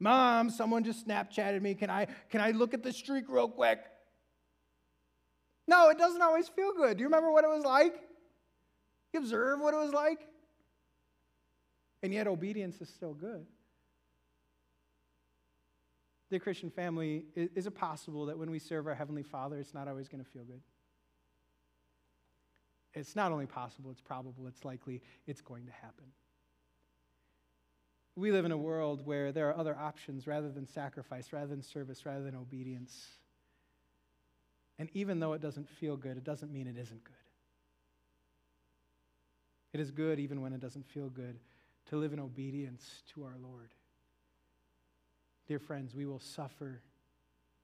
Mom, 0.00 0.50
someone 0.50 0.84
just 0.84 1.06
Snapchatted 1.06 1.60
me. 1.60 1.74
Can 1.74 1.90
I, 1.90 2.06
can 2.30 2.40
I 2.40 2.52
look 2.52 2.72
at 2.74 2.82
the 2.82 2.92
streak 2.92 3.24
real 3.28 3.48
quick? 3.48 3.80
No, 5.66 5.90
it 5.90 5.98
doesn't 5.98 6.22
always 6.22 6.48
feel 6.48 6.72
good. 6.72 6.96
Do 6.96 7.02
you 7.02 7.08
remember 7.08 7.30
what 7.30 7.44
it 7.44 7.48
was 7.48 7.64
like? 7.64 8.07
You 9.12 9.20
observe 9.20 9.60
what 9.60 9.74
it 9.74 9.78
was 9.78 9.92
like? 9.92 10.20
And 12.02 12.12
yet, 12.12 12.26
obedience 12.26 12.80
is 12.80 12.88
still 12.88 13.14
good. 13.14 13.46
Dear 16.30 16.40
Christian 16.40 16.70
family, 16.70 17.24
is 17.34 17.66
it 17.66 17.74
possible 17.74 18.26
that 18.26 18.38
when 18.38 18.50
we 18.50 18.58
serve 18.58 18.86
our 18.86 18.94
Heavenly 18.94 19.22
Father, 19.22 19.58
it's 19.58 19.72
not 19.72 19.88
always 19.88 20.08
going 20.08 20.22
to 20.22 20.30
feel 20.30 20.44
good? 20.44 20.60
It's 22.94 23.16
not 23.16 23.32
only 23.32 23.46
possible, 23.46 23.90
it's 23.90 24.00
probable, 24.00 24.46
it's 24.46 24.64
likely, 24.64 25.00
it's 25.26 25.40
going 25.40 25.66
to 25.66 25.72
happen. 25.72 26.04
We 28.14 28.32
live 28.32 28.44
in 28.44 28.52
a 28.52 28.58
world 28.58 29.06
where 29.06 29.32
there 29.32 29.48
are 29.48 29.56
other 29.56 29.76
options 29.76 30.26
rather 30.26 30.50
than 30.50 30.66
sacrifice, 30.66 31.32
rather 31.32 31.46
than 31.46 31.62
service, 31.62 32.04
rather 32.04 32.24
than 32.24 32.34
obedience. 32.34 33.06
And 34.78 34.90
even 34.92 35.20
though 35.20 35.32
it 35.32 35.40
doesn't 35.40 35.68
feel 35.68 35.96
good, 35.96 36.16
it 36.16 36.24
doesn't 36.24 36.52
mean 36.52 36.66
it 36.66 36.76
isn't 36.76 37.04
good. 37.04 37.14
It 39.78 39.82
is 39.82 39.92
good, 39.92 40.18
even 40.18 40.40
when 40.40 40.52
it 40.52 40.58
doesn't 40.58 40.88
feel 40.88 41.08
good, 41.08 41.38
to 41.90 41.96
live 41.96 42.12
in 42.12 42.18
obedience 42.18 43.04
to 43.14 43.22
our 43.22 43.36
Lord. 43.40 43.70
Dear 45.46 45.60
friends, 45.60 45.94
we 45.94 46.04
will 46.04 46.18
suffer 46.18 46.82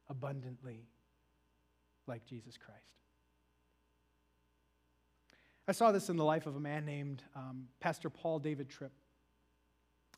abundantly 0.08 0.86
like 2.06 2.24
Jesus 2.24 2.56
Christ. 2.56 2.78
I 5.66 5.72
saw 5.72 5.90
this 5.90 6.08
in 6.08 6.16
the 6.16 6.24
life 6.24 6.46
of 6.46 6.54
a 6.54 6.60
man 6.60 6.86
named 6.86 7.24
um, 7.34 7.66
Pastor 7.80 8.10
Paul 8.10 8.38
David 8.38 8.68
Tripp. 8.68 8.92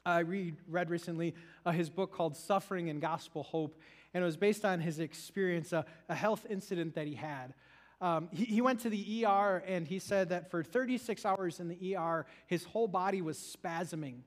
I 0.05 0.19
read, 0.19 0.57
read 0.69 0.91
recently 0.91 1.35
uh, 1.65 1.71
his 1.71 1.89
book 1.89 2.13
called 2.13 2.37
Suffering 2.37 2.91
and 2.91 3.01
Gospel 3.01 3.43
Hope, 3.43 3.81
and 4.13 4.23
it 4.23 4.27
was 4.27 4.37
based 4.37 4.67
on 4.67 4.81
his 4.81 4.99
experience, 4.99 5.73
uh, 5.73 5.85
a 6.11 6.15
health 6.15 6.45
incident 6.51 6.95
that 6.97 7.07
he 7.07 7.15
had. 7.15 7.55
Um, 8.01 8.29
he, 8.31 8.45
he 8.45 8.61
went 8.61 8.81
to 8.81 8.91
the 8.91 9.25
ER 9.25 9.63
and 9.67 9.89
he 9.89 9.99
said 9.99 10.29
that 10.29 10.51
for 10.51 10.63
36 10.63 11.25
hours 11.25 11.61
in 11.61 11.69
the 11.69 11.97
ER, 11.97 12.27
his 12.47 12.65
whole 12.65 12.89
body 12.89 13.23
was 13.23 13.39
spasming. 13.39 14.21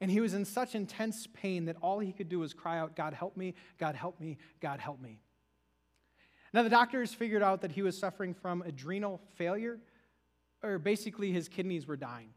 And 0.00 0.10
he 0.10 0.20
was 0.20 0.34
in 0.34 0.44
such 0.44 0.74
intense 0.74 1.26
pain 1.26 1.64
that 1.64 1.76
all 1.80 1.98
he 1.98 2.12
could 2.12 2.28
do 2.28 2.40
was 2.40 2.52
cry 2.52 2.78
out, 2.78 2.94
God, 2.94 3.14
help 3.14 3.36
me, 3.36 3.54
God, 3.78 3.94
help 3.94 4.20
me, 4.20 4.36
God, 4.60 4.78
help 4.78 5.00
me. 5.00 5.20
Now, 6.52 6.62
the 6.62 6.70
doctors 6.70 7.12
figured 7.12 7.42
out 7.42 7.62
that 7.62 7.72
he 7.72 7.82
was 7.82 7.98
suffering 7.98 8.34
from 8.34 8.62
adrenal 8.62 9.20
failure, 9.34 9.78
or 10.62 10.78
basically 10.78 11.32
his 11.32 11.48
kidneys 11.48 11.86
were 11.86 11.96
dying. 11.96 12.30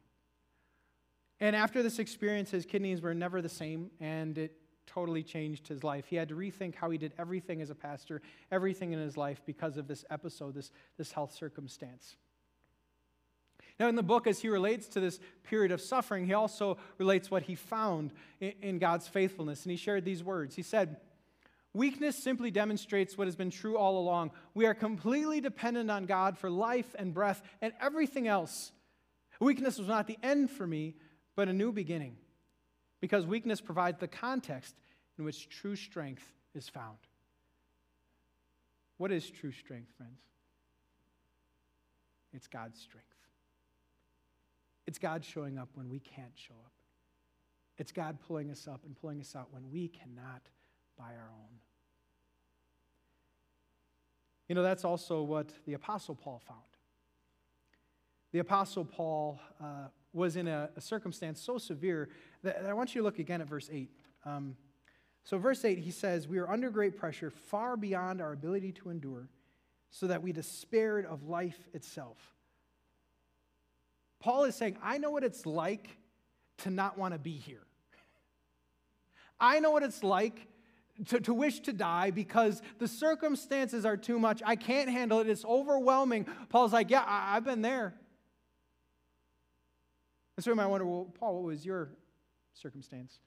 And 1.40 1.56
after 1.56 1.84
this 1.84 2.00
experience, 2.00 2.52
his 2.52 2.66
kidneys 2.66 3.02
were 3.02 3.14
never 3.14 3.42
the 3.42 3.50
same, 3.50 3.92
and 4.00 4.38
it 4.38 4.58
totally 4.90 5.24
changed 5.24 5.68
his 5.68 5.84
life. 5.84 6.06
He 6.08 6.16
had 6.16 6.30
to 6.30 6.36
rethink 6.36 6.76
how 6.76 6.90
he 6.90 6.98
did 6.98 7.14
everything 7.18 7.62
as 7.62 7.70
a 7.70 7.76
pastor, 7.76 8.22
everything 8.52 8.92
in 8.92 9.00
his 9.00 9.18
life 9.18 9.42
because 9.46 9.78
of 9.78 9.88
this 9.88 10.04
episode, 10.10 10.56
this, 10.56 10.72
this 10.98 11.12
health 11.12 11.34
circumstance. 11.34 12.16
Now, 13.80 13.88
in 13.88 13.96
the 13.96 14.04
book, 14.04 14.28
as 14.28 14.40
he 14.40 14.50
relates 14.50 14.88
to 14.90 15.00
this 15.00 15.20
period 15.44 15.72
of 15.72 15.80
suffering, 15.80 16.26
he 16.26 16.34
also 16.34 16.78
relates 16.98 17.32
what 17.32 17.44
he 17.44 17.56
found 17.56 18.12
in, 18.42 18.54
in 18.62 18.80
God's 18.80 19.08
faithfulness. 19.08 19.64
And 19.64 19.72
he 19.72 19.78
shared 19.78 20.04
these 20.04 20.24
words. 20.24 20.56
He 20.56 20.64
said, 20.64 20.98
Weakness 21.74 22.18
simply 22.18 22.50
demonstrates 22.50 23.18
what 23.18 23.28
has 23.28 23.36
been 23.36 23.52
true 23.52 23.78
all 23.78 24.00
along. 24.00 24.32
We 24.54 24.66
are 24.66 24.74
completely 24.74 25.40
dependent 25.40 25.92
on 25.92 26.06
God 26.06 26.38
for 26.38 26.50
life 26.50 26.96
and 26.98 27.14
breath 27.14 27.42
and 27.62 27.74
everything 27.80 28.28
else. 28.28 28.72
Weakness 29.40 29.78
was 29.78 29.88
not 29.88 30.08
the 30.08 30.18
end 30.24 30.50
for 30.50 30.66
me, 30.66 30.96
but 31.36 31.48
a 31.48 31.54
new 31.54 31.72
beginning, 31.72 32.18
because 33.02 33.26
weakness 33.26 33.62
provides 33.62 34.00
the 34.00 34.08
context 34.08 34.76
in 35.18 35.26
which 35.26 35.50
true 35.50 35.76
strength 35.76 36.24
is 36.56 36.68
found. 36.68 36.98
What 38.98 39.12
is 39.12 39.30
true 39.30 39.52
strength, 39.52 39.90
friends? 39.98 40.20
It's 42.34 42.48
God's 42.48 42.80
strength. 42.80 43.08
It's 44.86 45.00
God 45.00 45.24
showing 45.24 45.58
up 45.58 45.70
when 45.74 45.90
we 45.90 46.00
can't 46.00 46.34
show 46.36 46.56
up. 46.66 46.72
It's 47.78 47.92
God 47.92 48.18
pulling 48.28 48.52
us 48.52 48.68
up 48.68 48.82
and 48.86 49.00
pulling 49.00 49.22
us 49.22 49.36
out 49.36 49.48
when 49.52 49.70
we 49.72 49.88
cannot 49.88 50.42
by 50.98 51.06
our 51.06 51.32
own. 51.32 51.60
You 54.50 54.56
know, 54.56 54.64
that's 54.64 54.84
also 54.84 55.22
what 55.22 55.54
the 55.66 55.74
Apostle 55.74 56.16
Paul 56.16 56.42
found. 56.46 56.60
The 58.32 58.40
Apostle 58.40 58.84
Paul 58.84 59.40
uh, 59.64 59.88
was 60.12 60.36
in 60.36 60.48
a, 60.48 60.70
a, 60.76 60.82
circumstance 60.82 61.40
so 61.40 61.58
severe 61.58 62.10
I 62.46 62.74
want 62.74 62.96
you 62.96 63.02
to 63.02 63.06
look 63.06 63.20
again 63.20 63.42
at 63.42 63.48
verse 63.48 63.70
8. 63.72 63.90
Um, 64.26 64.56
so, 65.24 65.38
verse 65.38 65.64
8, 65.64 65.78
he 65.78 65.92
says, 65.92 66.28
We 66.28 66.40
are 66.40 66.50
under 66.50 66.70
great 66.70 66.98
pressure, 66.98 67.30
far 67.30 67.78
beyond 67.78 68.22
our 68.22 68.32
ability 68.32 68.72
to 68.74 68.90
endure, 68.90 69.28
so 69.92 70.08
that 70.08 70.24
we 70.24 70.32
despaired 70.32 71.06
of 71.06 71.24
life 71.24 71.68
itself. 71.74 72.18
Paul 74.20 74.46
is 74.46 74.56
saying, 74.56 74.78
I 74.84 74.98
know 74.98 75.12
what 75.12 75.24
it's 75.24 75.46
like 75.46 75.90
to 76.60 76.70
not 76.70 76.98
want 76.98 77.14
to 77.14 77.20
be 77.20 77.38
here. 77.38 77.66
I 79.40 79.60
know 79.60 79.72
what 79.72 79.84
it's 79.84 80.04
like 80.04 80.48
to, 81.08 81.20
to 81.22 81.34
wish 81.34 81.62
to 81.62 81.74
die 81.74 82.12
because 82.12 82.62
the 82.78 82.88
circumstances 82.88 83.86
are 83.86 83.96
too 83.96 84.20
much. 84.20 84.42
I 84.46 84.56
can't 84.58 84.90
handle 84.90 85.20
it. 85.20 85.30
It's 85.30 85.46
overwhelming. 85.46 86.28
Paul's 86.50 86.74
like, 86.74 86.90
Yeah, 86.90 87.04
I, 87.06 87.36
have 87.36 87.46
been 87.46 87.62
there. 87.62 87.94
And 90.36 90.44
so 90.44 90.52
you 90.52 90.56
might 90.56 90.68
wonder, 90.68 90.86
well, 90.86 91.14
Paul, 91.20 91.36
what 91.36 91.44
was 91.44 91.66
your 91.66 91.90
circumstance? 92.60 93.20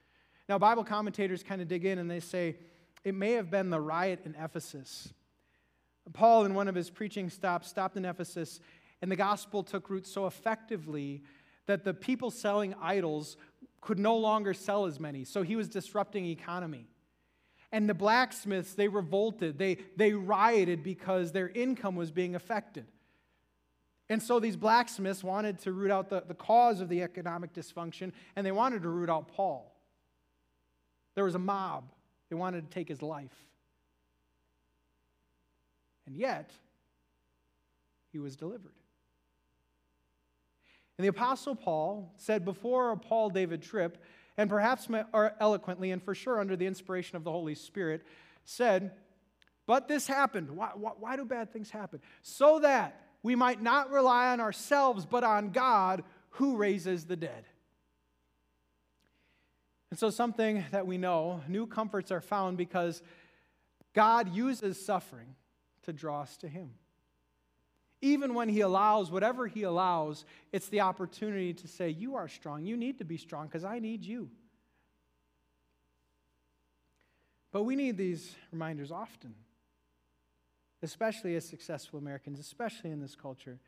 Now, 0.49 0.59
Bible 0.59 0.85
commentators 0.85 1.42
kind 1.42 1.61
of 1.61 1.68
dig 1.68 1.85
in 1.85 1.99
and 1.99 2.11
they 2.11 2.21
say 2.21 2.57
it 3.05 3.14
may 3.14 3.33
have 3.33 3.51
been 3.51 3.71
the 3.71 3.81
riot 3.81 4.21
in 4.25 4.35
Ephesus. 4.38 5.12
Paul, 6.12 6.45
in 6.45 6.55
one 6.55 6.68
of 6.68 6.75
his 6.75 6.90
preaching 6.90 7.31
stops, 7.31 7.68
stopped 7.68 7.97
in 7.97 8.05
Ephesus, 8.05 8.61
and 9.01 9.11
the 9.11 9.16
gospel 9.16 9.62
took 9.62 9.88
root 9.88 10.07
so 10.07 10.27
effectively 10.27 11.23
that 11.66 11.85
the 11.85 11.95
people 11.95 12.31
selling 12.31 12.75
idols 12.81 13.37
could 13.81 13.99
no 13.99 14.16
longer 14.16 14.55
sell 14.55 14.87
as 14.87 14.99
many. 15.01 15.25
So 15.25 15.42
he 15.42 15.57
was 15.57 15.68
disrupting 15.68 16.27
economy. 16.27 16.87
And 17.71 17.88
the 17.88 17.95
blacksmiths, 17.95 18.75
they 18.75 18.88
revolted, 18.88 19.59
they, 19.59 19.79
they 19.97 20.12
rioted 20.12 20.83
because 20.83 21.33
their 21.33 21.49
income 21.49 21.97
was 21.97 22.11
being 22.11 22.35
affected. 22.35 22.87
And 24.12 24.22
so 24.22 24.38
these 24.40 24.57
blacksmiths 24.57 25.25
wanted 25.25 25.59
to 25.61 25.72
root 25.72 25.90
out 25.90 26.11
the, 26.11 26.22
the 26.29 26.35
cause 26.35 26.83
of 26.83 26.90
the 26.90 27.01
economic 27.01 27.55
dysfunction, 27.55 28.12
and 28.37 28.46
they 28.46 28.53
wanted 28.53 28.83
to 28.83 28.90
root 28.90 29.09
out 29.09 29.29
Paul. 29.29 29.75
There 31.14 31.25
was 31.25 31.35
a 31.35 31.38
mob, 31.38 31.85
they 32.29 32.37
wanted 32.37 32.70
to 32.70 32.75
take 32.75 32.90
his 32.90 33.01
life. 33.01 33.35
And 36.07 36.14
yet, 36.14 36.51
he 38.12 38.18
was 38.18 38.37
delivered. 38.37 38.75
And 40.98 41.07
the 41.07 41.09
Apostle 41.09 41.57
Paul 41.57 42.12
said 42.18 42.44
before 42.44 42.92
a 42.92 42.98
Paul 42.98 43.31
David 43.31 43.62
Tripp, 43.62 43.96
and 44.37 44.51
perhaps 44.51 44.90
more 44.90 45.35
eloquently, 45.40 45.90
and 45.90 46.03
for 46.03 46.14
sure 46.14 46.38
under 46.38 46.55
the 46.55 46.66
inspiration 46.66 47.16
of 47.16 47.25
the 47.25 47.33
Holy 47.33 47.55
Spirit, 47.55 48.03
said, 48.44 48.90
But 49.66 49.88
this 49.88 50.07
happened. 50.07 50.51
Why, 50.51 50.72
why, 50.75 50.90
why 51.01 51.16
do 51.16 51.25
bad 51.25 51.51
things 51.51 51.70
happen? 51.70 52.03
So 52.20 52.59
that 52.59 52.98
we 53.22 53.35
might 53.35 53.62
not 53.62 53.90
rely 53.90 54.28
on 54.28 54.40
ourselves, 54.40 55.06
but 55.06 55.24
on 55.24 55.50
God 55.50 56.04
who 56.30 56.56
raises 56.56 57.04
the 57.04 57.16
dead. 57.16 57.44
And 59.90 59.98
so, 59.98 60.11
something 60.11 60.64
that 60.70 60.87
we 60.87 60.96
know 60.98 61.42
new 61.48 61.66
comforts 61.66 62.11
are 62.11 62.22
found 62.22 62.56
because 62.56 63.02
God 63.92 64.35
uses 64.35 64.82
suffering 64.85 65.35
to 65.82 65.92
draw 65.92 66.22
us 66.22 66.37
to 66.38 66.48
Him 66.48 66.70
even 68.02 68.35
when 68.35 68.48
He 68.48 68.61
allows 68.61 69.11
whatever 69.11 69.46
He 69.46 69.62
allows, 69.62 70.26
it's 70.50 70.68
the 70.68 70.80
opportunity 70.80 71.54
to 71.54 71.68
say, 71.68 71.88
You 71.88 72.16
are 72.16 72.28
strong. 72.28 72.66
You 72.66 72.76
need 72.76 72.98
to 72.98 73.04
be 73.04 73.16
strong 73.16 73.46
because 73.46 73.64
I 73.64 73.78
need 73.78 74.04
you. 74.04 74.28
But 77.52 77.62
we 77.62 77.76
need 77.76 77.96
these 77.96 78.35
reminders 78.50 78.90
often, 78.90 79.35
especially 80.83 81.37
as 81.37 81.49
successful 81.49 81.99
Americans, 81.99 82.38
especially 82.38 82.90
in 82.90 83.01
this 83.01 83.14
culture. 83.14 83.59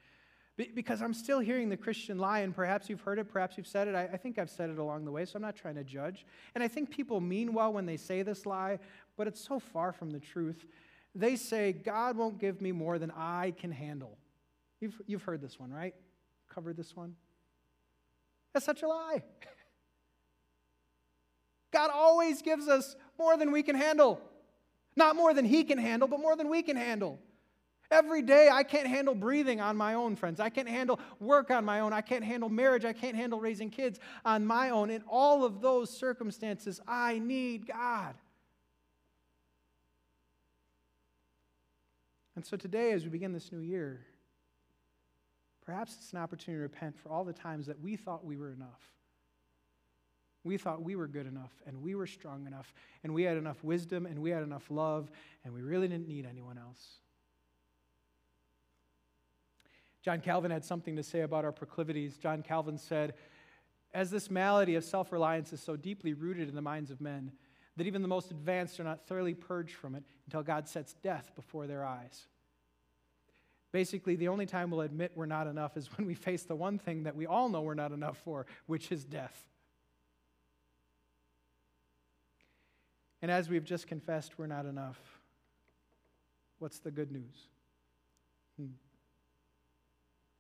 Because 0.57 1.03
I'm 1.03 1.15
still 1.15 1.41
hearing 1.41 1.69
the 1.69 1.77
Christian 1.77 2.19
lie, 2.19 2.41
and 2.41 2.55
perhaps 2.55 2.89
you've 2.89 3.01
heard 3.01 3.19
it, 3.19 3.29
perhaps 3.29 3.57
you've 3.57 3.67
said 3.67 3.89
it. 3.89 3.97
I, 3.97 4.17
think 4.17 4.39
I've 4.39 4.51
said 4.51 4.71
it 4.71 4.79
along 4.79 5.05
the 5.05 5.11
way, 5.11 5.25
so 5.25 5.33
I'm 5.37 5.43
not 5.43 5.57
trying 5.57 5.75
to 5.75 5.83
judge. 5.83 6.25
And 6.55 6.63
I 6.63 6.69
think 6.69 6.91
people 6.91 7.21
mean 7.21 7.53
well 7.53 7.73
when 7.73 7.87
they 7.87 7.97
say 7.97 8.23
this 8.23 8.47
lie, 8.47 8.79
but 9.17 9.27
it's 9.27 9.45
so 9.45 9.59
far 9.59 9.93
from 9.93 10.13
the 10.13 10.21
truth. 10.21 10.65
They 11.13 11.35
say, 11.35 11.73
God 11.73 12.17
won't 12.17 12.39
give 12.39 12.61
me 12.61 12.71
more 12.71 13.01
than 13.01 13.11
I 13.17 13.55
can 13.59 13.73
handle. 13.73 14.17
You've, 14.81 15.01
you've 15.07 15.25
heard 15.25 15.41
this 15.41 15.59
one, 15.59 15.73
right? 15.73 15.95
Covered 16.53 16.77
this 16.77 16.95
one? 16.95 17.17
That's 18.53 18.67
such 18.67 18.83
a 18.83 18.89
lie. 18.89 19.23
God 21.73 21.91
always 21.93 22.43
gives 22.43 22.69
us 22.69 22.95
more 23.19 23.37
than 23.37 23.51
we 23.51 23.65
can 23.65 23.75
handle. 23.75 24.21
Not 24.97 25.17
more 25.17 25.35
than 25.35 25.45
He 25.45 25.65
can 25.65 25.79
handle, 25.79 26.09
but 26.09 26.21
more 26.21 26.37
than 26.37 26.49
we 26.49 26.63
can 26.63 26.77
handle. 26.77 27.19
Every 27.91 28.23
day, 28.23 28.49
I 28.51 28.63
can't 28.63 28.87
handle 28.87 29.15
breathing 29.15 29.61
on 29.61 29.77
my 29.77 29.95
own, 29.95 30.17
friends. 30.17 30.41
I 30.41 30.49
can't 30.49 30.69
handle 30.69 30.99
work 31.21 31.51
on 31.51 31.65
my 31.65 31.81
own. 31.81 31.93
I 31.93 32.01
can't 32.01 32.25
handle 32.25 32.49
marriage. 32.49 32.85
I 32.85 32.93
can't 32.93 33.15
handle 33.17 33.41
raising 33.41 33.71
kids 33.71 34.01
on 34.25 34.47
my 34.47 34.71
own. 34.71 34.91
In 34.91 35.03
all 35.09 35.45
of 35.45 35.61
those 35.61 35.91
circumstances, 35.91 36.81
I 36.89 37.19
need 37.19 37.67
God. 37.67 38.15
And 42.37 42.45
so 42.45 42.57
today, 42.57 42.93
as 42.93 43.05
we 43.05 43.11
begin 43.11 43.33
this 43.33 43.53
new 43.53 43.61
year, 43.61 44.07
Perhaps 45.65 45.97
it's 45.99 46.13
an 46.13 46.19
opportunity 46.19 46.59
to 46.59 46.63
repent 46.63 46.99
for 46.99 47.11
all 47.11 47.25
the 47.25 47.33
times 47.33 47.67
that 47.67 47.81
we 47.81 47.97
thought 47.97 48.25
we 48.25 48.37
were 48.37 48.53
enough. 48.53 48.91
We 50.45 50.59
thought 50.59 50.83
we 50.83 50.95
were 50.95 51.09
good 51.09 51.27
enough 51.27 51.53
and 51.67 51.83
we 51.83 51.95
were 51.95 52.07
strong 52.07 52.47
enough 52.47 52.73
and 53.03 53.15
we 53.15 53.23
had 53.23 53.37
enough 53.39 53.65
wisdom 53.65 54.05
and 54.05 54.21
we 54.21 54.31
had 54.31 54.43
enough 54.43 54.71
love 54.71 55.11
and 55.45 55.55
we 55.55 55.63
really 55.63 55.89
didn't 55.89 56.07
need 56.07 56.27
anyone 56.27 56.59
else. 56.59 56.99
John 60.03 60.21
Calvin 60.21 60.51
had 60.51 60.67
something 60.67 60.97
to 60.97 61.03
say 61.03 61.23
about 61.23 61.47
our 61.47 61.53
proclivities. 61.53 62.19
John 62.19 62.43
Calvin 62.43 62.77
said, 62.77 63.15
As 63.95 64.11
this 64.11 64.31
malady 64.31 64.75
of 64.75 64.85
self 64.85 65.13
reliance 65.13 65.55
is 65.55 65.63
so 65.63 65.77
deeply 65.77 66.13
rooted 66.13 66.51
in 66.51 66.55
the 66.55 66.61
minds 66.63 66.91
of 66.91 67.01
men, 67.01 67.33
that 67.77 67.87
even 67.87 68.03
the 68.03 68.09
most 68.09 68.31
advanced 68.31 68.79
are 68.79 68.85
not 68.85 69.07
thoroughly 69.07 69.33
purged 69.33 69.75
from 69.75 69.95
it 69.95 70.05
until 70.27 70.43
God 70.43 70.69
sets 70.69 70.93
death 71.03 71.33
before 71.35 71.67
their 71.67 71.85
eyes. 71.87 72.27
Basically, 73.73 74.15
the 74.15 74.29
only 74.29 74.47
time 74.47 74.71
we'll 74.71 74.83
admit 74.83 75.13
we're 75.17 75.27
not 75.27 75.47
enough 75.47 75.77
is 75.77 75.87
when 75.97 76.07
we 76.07 76.15
face 76.15 76.43
the 76.43 76.55
one 76.55 76.79
thing 76.79 77.05
that 77.05 77.17
we 77.17 77.27
all 77.27 77.49
know 77.49 77.63
we're 77.63 77.75
not 77.75 77.93
enough 77.93 78.19
for, 78.19 78.47
which 78.67 78.93
is 78.93 79.05
death. 79.05 79.43
And 83.25 83.31
as 83.31 83.49
we've 83.49 83.65
just 83.65 83.87
confessed, 83.87 84.39
we're 84.39 84.47
not 84.47 84.67
enough. 84.67 85.01
What's 86.59 86.79
the 86.81 86.91
good 86.91 87.11
news? 87.11 87.49
Hmm. 88.59 88.67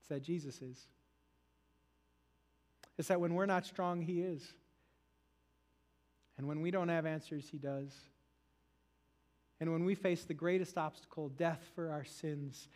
It's 0.00 0.08
that 0.10 0.22
Jesus 0.22 0.60
is. 0.60 0.86
It's 2.98 3.08
that 3.08 3.22
when 3.22 3.32
we're 3.32 3.46
not 3.46 3.64
strong, 3.64 4.02
He 4.02 4.20
is. 4.20 4.52
And 6.36 6.46
when 6.46 6.60
we 6.60 6.70
don't 6.70 6.90
have 6.90 7.06
answers, 7.06 7.48
He 7.50 7.56
does. 7.56 7.90
And 9.60 9.72
when 9.72 9.86
we 9.86 9.94
face 9.94 10.24
the 10.24 10.34
greatest 10.34 10.76
obstacle, 10.76 11.30
death 11.30 11.62
for 11.74 11.90
our 11.90 12.04
sins, 12.04 12.68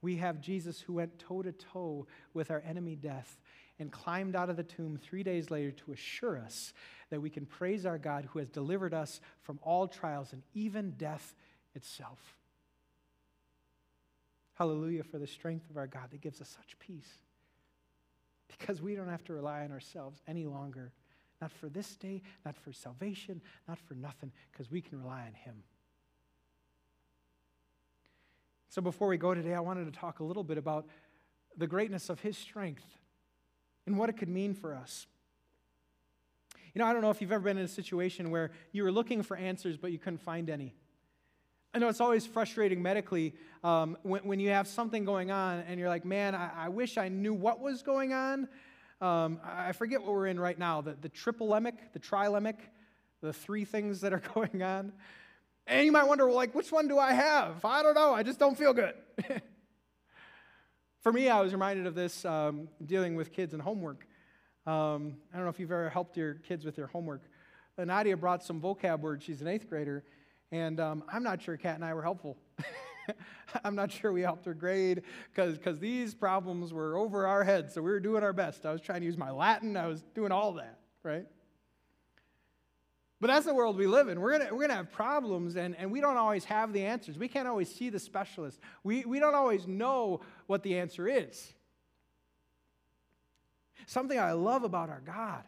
we 0.00 0.14
have 0.18 0.40
Jesus 0.40 0.80
who 0.80 0.92
went 0.92 1.18
toe 1.18 1.42
to 1.42 1.50
toe 1.50 2.06
with 2.34 2.52
our 2.52 2.62
enemy 2.64 2.94
death 2.94 3.40
and 3.80 3.90
climbed 3.90 4.36
out 4.36 4.48
of 4.48 4.56
the 4.56 4.62
tomb 4.62 4.96
three 4.96 5.24
days 5.24 5.50
later 5.50 5.72
to 5.72 5.92
assure 5.92 6.38
us 6.38 6.72
that 7.10 7.20
we 7.20 7.30
can 7.30 7.46
praise 7.46 7.86
our 7.86 7.98
God 7.98 8.28
who 8.30 8.38
has 8.38 8.48
delivered 8.48 8.94
us 8.94 9.20
from 9.42 9.58
all 9.62 9.86
trials 9.86 10.32
and 10.32 10.42
even 10.54 10.92
death 10.92 11.34
itself. 11.74 12.36
Hallelujah 14.54 15.04
for 15.04 15.18
the 15.18 15.26
strength 15.26 15.68
of 15.70 15.76
our 15.76 15.86
God 15.86 16.10
that 16.10 16.20
gives 16.20 16.40
us 16.40 16.48
such 16.48 16.78
peace. 16.78 17.10
Because 18.48 18.80
we 18.80 18.94
don't 18.94 19.08
have 19.08 19.24
to 19.24 19.34
rely 19.34 19.64
on 19.64 19.72
ourselves 19.72 20.22
any 20.26 20.46
longer. 20.46 20.92
Not 21.40 21.52
for 21.52 21.68
this 21.68 21.96
day, 21.96 22.22
not 22.44 22.56
for 22.56 22.72
salvation, 22.72 23.42
not 23.68 23.78
for 23.78 23.94
nothing, 23.94 24.32
because 24.50 24.70
we 24.70 24.80
can 24.80 24.98
rely 24.98 25.22
on 25.26 25.34
Him. 25.34 25.62
So 28.70 28.80
before 28.80 29.08
we 29.08 29.18
go 29.18 29.34
today, 29.34 29.54
I 29.54 29.60
wanted 29.60 29.92
to 29.92 29.98
talk 29.98 30.20
a 30.20 30.24
little 30.24 30.44
bit 30.44 30.58
about 30.58 30.86
the 31.56 31.66
greatness 31.66 32.08
of 32.08 32.20
His 32.20 32.38
strength 32.38 32.84
and 33.86 33.98
what 33.98 34.08
it 34.08 34.16
could 34.16 34.28
mean 34.28 34.54
for 34.54 34.74
us. 34.74 35.06
You 36.76 36.80
know, 36.80 36.88
I 36.88 36.92
don't 36.92 37.00
know 37.00 37.08
if 37.08 37.22
you've 37.22 37.32
ever 37.32 37.42
been 37.42 37.56
in 37.56 37.64
a 37.64 37.68
situation 37.68 38.30
where 38.30 38.50
you 38.70 38.84
were 38.84 38.92
looking 38.92 39.22
for 39.22 39.34
answers, 39.34 39.78
but 39.78 39.92
you 39.92 39.98
couldn't 39.98 40.20
find 40.20 40.50
any. 40.50 40.74
I 41.72 41.78
know 41.78 41.88
it's 41.88 42.02
always 42.02 42.26
frustrating 42.26 42.82
medically 42.82 43.32
um, 43.64 43.96
when, 44.02 44.24
when 44.24 44.40
you 44.40 44.50
have 44.50 44.68
something 44.68 45.06
going 45.06 45.30
on 45.30 45.60
and 45.60 45.80
you're 45.80 45.88
like, 45.88 46.04
man, 46.04 46.34
I, 46.34 46.50
I 46.54 46.68
wish 46.68 46.98
I 46.98 47.08
knew 47.08 47.32
what 47.32 47.60
was 47.60 47.82
going 47.82 48.12
on. 48.12 48.46
Um, 49.00 49.40
I 49.42 49.72
forget 49.72 50.02
what 50.02 50.12
we're 50.12 50.26
in 50.26 50.38
right 50.38 50.58
now 50.58 50.82
the, 50.82 50.98
the 51.00 51.08
triplemic, 51.08 51.78
the 51.94 51.98
trilemic, 51.98 52.56
the 53.22 53.32
three 53.32 53.64
things 53.64 54.02
that 54.02 54.12
are 54.12 54.22
going 54.34 54.62
on. 54.62 54.92
And 55.66 55.86
you 55.86 55.92
might 55.92 56.06
wonder, 56.06 56.26
well, 56.26 56.36
like, 56.36 56.54
which 56.54 56.70
one 56.70 56.88
do 56.88 56.98
I 56.98 57.14
have? 57.14 57.64
I 57.64 57.82
don't 57.82 57.94
know. 57.94 58.12
I 58.12 58.22
just 58.22 58.38
don't 58.38 58.58
feel 58.58 58.74
good. 58.74 58.92
For 61.00 61.10
me, 61.10 61.30
I 61.30 61.40
was 61.40 61.54
reminded 61.54 61.86
of 61.86 61.94
this 61.94 62.26
um, 62.26 62.68
dealing 62.84 63.16
with 63.16 63.32
kids 63.32 63.54
and 63.54 63.62
homework. 63.62 64.06
Um, 64.66 65.16
I 65.32 65.36
don't 65.36 65.44
know 65.44 65.50
if 65.50 65.60
you've 65.60 65.70
ever 65.70 65.88
helped 65.88 66.16
your 66.16 66.34
kids 66.34 66.64
with 66.64 66.76
their 66.76 66.88
homework. 66.88 67.22
Nadia 67.78 68.16
brought 68.16 68.42
some 68.42 68.60
vocab 68.60 69.00
words. 69.00 69.24
She's 69.24 69.40
an 69.40 69.48
eighth 69.48 69.68
grader. 69.68 70.02
And 70.50 70.80
um, 70.80 71.04
I'm 71.12 71.22
not 71.22 71.42
sure 71.42 71.56
Kat 71.56 71.74
and 71.74 71.84
I 71.84 71.94
were 71.94 72.02
helpful. 72.02 72.36
I'm 73.64 73.74
not 73.74 73.92
sure 73.92 74.12
we 74.12 74.22
helped 74.22 74.44
her 74.46 74.54
grade 74.54 75.02
because 75.34 75.78
these 75.78 76.14
problems 76.14 76.72
were 76.72 76.96
over 76.96 77.26
our 77.26 77.44
heads. 77.44 77.74
So 77.74 77.82
we 77.82 77.90
were 77.90 78.00
doing 78.00 78.22
our 78.22 78.32
best. 78.32 78.64
I 78.66 78.72
was 78.72 78.80
trying 78.80 79.00
to 79.00 79.06
use 79.06 79.16
my 79.16 79.30
Latin, 79.30 79.76
I 79.76 79.86
was 79.86 80.02
doing 80.14 80.32
all 80.32 80.52
that, 80.54 80.78
right? 81.02 81.26
But 83.20 83.28
that's 83.28 83.46
the 83.46 83.54
world 83.54 83.78
we 83.78 83.86
live 83.86 84.08
in. 84.08 84.20
We're 84.20 84.38
going 84.38 84.54
we're 84.54 84.60
gonna 84.60 84.74
have 84.74 84.92
problems, 84.92 85.56
and, 85.56 85.74
and 85.76 85.90
we 85.90 86.02
don't 86.02 86.18
always 86.18 86.44
have 86.44 86.72
the 86.74 86.84
answers. 86.84 87.16
We 87.16 87.28
can't 87.28 87.48
always 87.48 87.74
see 87.74 87.88
the 87.88 87.98
specialist. 87.98 88.60
We, 88.84 89.04
we 89.06 89.18
don't 89.18 89.34
always 89.34 89.66
know 89.66 90.20
what 90.46 90.62
the 90.62 90.78
answer 90.78 91.08
is. 91.08 91.54
Something 93.84 94.18
I 94.18 94.32
love 94.32 94.64
about 94.64 94.88
our 94.88 95.02
God 95.04 95.44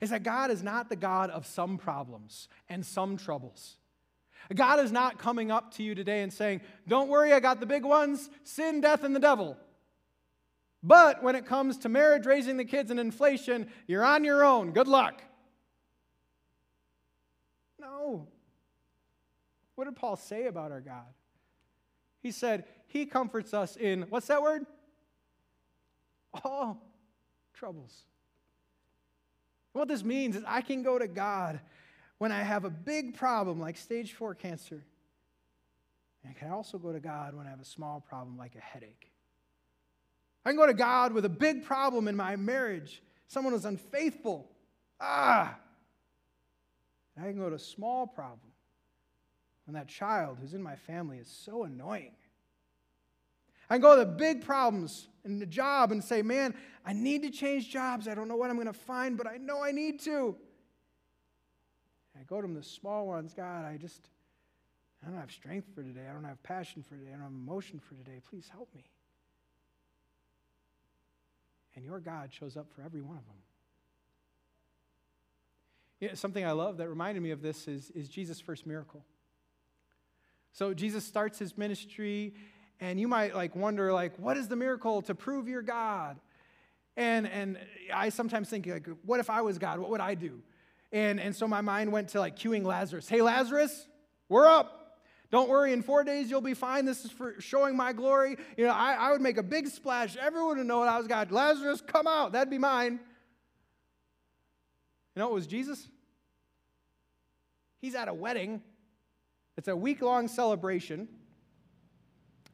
is 0.00 0.10
that 0.10 0.22
God 0.22 0.50
is 0.50 0.62
not 0.62 0.88
the 0.88 0.96
God 0.96 1.30
of 1.30 1.46
some 1.46 1.78
problems 1.78 2.48
and 2.68 2.84
some 2.84 3.16
troubles. 3.16 3.76
God 4.54 4.80
is 4.80 4.92
not 4.92 5.18
coming 5.18 5.50
up 5.50 5.72
to 5.74 5.82
you 5.82 5.94
today 5.94 6.22
and 6.22 6.32
saying, 6.32 6.60
Don't 6.86 7.08
worry, 7.08 7.32
I 7.32 7.40
got 7.40 7.60
the 7.60 7.66
big 7.66 7.84
ones 7.84 8.28
sin, 8.42 8.80
death, 8.80 9.02
and 9.02 9.16
the 9.16 9.20
devil. 9.20 9.56
But 10.82 11.22
when 11.22 11.34
it 11.34 11.46
comes 11.46 11.78
to 11.78 11.88
marriage, 11.88 12.26
raising 12.26 12.58
the 12.58 12.64
kids, 12.64 12.90
and 12.90 13.00
inflation, 13.00 13.68
you're 13.86 14.04
on 14.04 14.22
your 14.22 14.44
own. 14.44 14.72
Good 14.72 14.88
luck. 14.88 15.22
No. 17.80 18.28
What 19.76 19.86
did 19.86 19.96
Paul 19.96 20.16
say 20.16 20.46
about 20.46 20.72
our 20.72 20.82
God? 20.82 21.06
He 22.20 22.30
said, 22.30 22.64
He 22.86 23.06
comforts 23.06 23.54
us 23.54 23.76
in, 23.76 24.02
what's 24.10 24.26
that 24.26 24.42
word? 24.42 24.66
All 26.42 26.82
troubles. 27.52 28.04
What 29.72 29.88
this 29.88 30.04
means 30.04 30.36
is 30.36 30.44
I 30.46 30.60
can 30.60 30.82
go 30.82 30.98
to 30.98 31.06
God 31.06 31.60
when 32.18 32.32
I 32.32 32.42
have 32.42 32.64
a 32.64 32.70
big 32.70 33.16
problem 33.16 33.60
like 33.60 33.76
stage 33.76 34.12
four 34.12 34.34
cancer. 34.34 34.84
And 36.22 36.34
I 36.34 36.38
can 36.38 36.50
also 36.50 36.78
go 36.78 36.92
to 36.92 37.00
God 37.00 37.34
when 37.34 37.46
I 37.46 37.50
have 37.50 37.60
a 37.60 37.64
small 37.64 38.00
problem 38.00 38.38
like 38.38 38.54
a 38.56 38.60
headache. 38.60 39.10
I 40.44 40.50
can 40.50 40.56
go 40.56 40.66
to 40.66 40.74
God 40.74 41.12
with 41.12 41.24
a 41.24 41.30
big 41.30 41.64
problem 41.64 42.06
in 42.06 42.16
my 42.16 42.36
marriage. 42.36 43.02
Someone 43.28 43.52
was 43.52 43.64
unfaithful. 43.64 44.50
Ah! 45.00 45.56
And 47.16 47.24
I 47.24 47.28
can 47.28 47.38
go 47.38 47.48
to 47.48 47.56
a 47.56 47.60
small 47.60 48.06
problem 48.06 48.52
when 49.66 49.74
that 49.74 49.88
child 49.88 50.38
who's 50.40 50.54
in 50.54 50.62
my 50.62 50.76
family 50.76 51.18
is 51.18 51.28
so 51.28 51.64
annoying. 51.64 52.12
I 53.68 53.74
can 53.74 53.82
go 53.82 53.96
to 53.96 54.04
the 54.04 54.10
big 54.10 54.44
problems 54.44 55.08
in 55.24 55.38
the 55.38 55.46
job 55.46 55.92
and 55.92 56.02
say, 56.02 56.22
man, 56.22 56.54
I 56.84 56.92
need 56.92 57.22
to 57.22 57.30
change 57.30 57.70
jobs. 57.70 58.06
I 58.08 58.14
don't 58.14 58.28
know 58.28 58.36
what 58.36 58.50
I'm 58.50 58.56
going 58.56 58.66
to 58.66 58.72
find, 58.72 59.16
but 59.16 59.26
I 59.26 59.38
know 59.38 59.62
I 59.62 59.72
need 59.72 60.00
to. 60.00 60.36
I 62.18 62.22
go 62.24 62.40
to 62.40 62.46
the 62.46 62.62
small 62.62 63.06
ones, 63.06 63.34
God, 63.34 63.64
I 63.64 63.76
just, 63.76 64.08
I 65.02 65.10
don't 65.10 65.18
have 65.18 65.32
strength 65.32 65.68
for 65.74 65.82
today. 65.82 66.06
I 66.08 66.12
don't 66.12 66.24
have 66.24 66.42
passion 66.42 66.82
for 66.82 66.96
today. 66.96 67.10
I 67.10 67.12
don't 67.12 67.22
have 67.22 67.30
emotion 67.30 67.80
for 67.80 67.94
today. 67.94 68.20
Please 68.28 68.48
help 68.52 68.68
me. 68.74 68.84
And 71.74 71.84
your 71.84 71.98
God 71.98 72.32
shows 72.32 72.56
up 72.56 72.66
for 72.74 72.82
every 72.82 73.02
one 73.02 73.16
of 73.16 73.26
them. 73.26 73.34
You 76.00 76.08
know, 76.08 76.14
something 76.14 76.44
I 76.44 76.52
love 76.52 76.76
that 76.76 76.88
reminded 76.88 77.22
me 77.22 77.30
of 77.30 77.42
this 77.42 77.66
is, 77.66 77.90
is 77.92 78.08
Jesus' 78.08 78.40
first 78.40 78.66
miracle. 78.66 79.04
So 80.52 80.72
Jesus 80.72 81.04
starts 81.04 81.38
his 81.38 81.58
ministry 81.58 82.34
and 82.80 82.98
you 82.98 83.08
might 83.08 83.34
like 83.34 83.54
wonder 83.54 83.92
like 83.92 84.18
what 84.18 84.36
is 84.36 84.48
the 84.48 84.56
miracle 84.56 85.02
to 85.02 85.14
prove 85.14 85.48
you're 85.48 85.62
god? 85.62 86.18
And 86.96 87.26
and 87.26 87.58
i 87.92 88.08
sometimes 88.08 88.48
think 88.48 88.66
like 88.66 88.88
what 89.04 89.20
if 89.20 89.30
i 89.30 89.40
was 89.40 89.58
god? 89.58 89.78
What 89.78 89.90
would 89.90 90.00
i 90.00 90.14
do? 90.14 90.42
And 90.92 91.20
and 91.20 91.34
so 91.34 91.46
my 91.48 91.60
mind 91.60 91.92
went 91.92 92.08
to 92.10 92.20
like 92.20 92.36
cueing 92.36 92.64
lazarus. 92.64 93.08
Hey 93.08 93.22
lazarus 93.22 93.86
we're 94.28 94.46
up. 94.46 95.00
Don't 95.30 95.48
worry 95.48 95.72
in 95.72 95.82
four 95.82 96.04
days 96.04 96.30
you'll 96.30 96.40
be 96.40 96.54
fine. 96.54 96.84
This 96.84 97.04
is 97.04 97.10
for 97.10 97.40
showing 97.40 97.76
my 97.76 97.92
glory. 97.92 98.36
You 98.56 98.66
know 98.66 98.72
i, 98.72 98.94
I 98.94 99.12
would 99.12 99.20
make 99.20 99.38
a 99.38 99.42
big 99.42 99.68
splash. 99.68 100.16
Everyone 100.16 100.58
would 100.58 100.66
know 100.66 100.80
that 100.80 100.92
i 100.92 100.98
was 100.98 101.06
god. 101.06 101.30
Lazarus 101.30 101.80
come 101.80 102.06
out. 102.06 102.32
That'd 102.32 102.50
be 102.50 102.58
mine. 102.58 103.00
You 105.14 105.20
know 105.20 105.28
it 105.28 105.34
was 105.34 105.46
jesus? 105.46 105.88
He's 107.80 107.94
at 107.94 108.08
a 108.08 108.14
wedding. 108.14 108.62
It's 109.56 109.68
a 109.68 109.76
week-long 109.76 110.26
celebration 110.26 111.06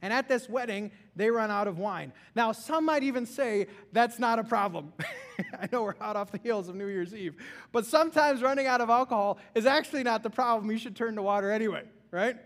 and 0.03 0.13
at 0.13 0.29
this 0.29 0.49
wedding, 0.49 0.91
they 1.15 1.31
run 1.31 1.51
out 1.51 1.69
of 1.69 1.79
wine. 1.79 2.13
Now, 2.35 2.53
some 2.53 2.87
might 2.87 3.03
even 3.03 3.27
say 3.27 3.67
that's 3.93 4.19
not 4.19 4.39
a 4.39 4.45
problem. 4.45 4.93
I 5.61 5.69
know 5.71 5.83
we're 5.83 5.97
hot 5.99 6.17
off 6.17 6.33
the 6.33 6.39
heels 6.39 6.69
of 6.69 6.75
New 6.75 6.87
Year's 6.87 7.15
Eve, 7.15 7.35
but 7.73 7.85
sometimes 7.85 8.43
running 8.43 8.67
out 8.67 8.81
of 8.81 8.89
alcohol 8.89 9.39
is 9.55 9.67
actually 9.67 10.03
not 10.03 10.23
the 10.23 10.31
problem. 10.31 10.71
You 10.71 10.79
should 10.79 10.97
turn 10.97 11.17
to 11.17 11.23
water 11.23 11.51
anyway, 11.51 11.85
right? 12.11 12.37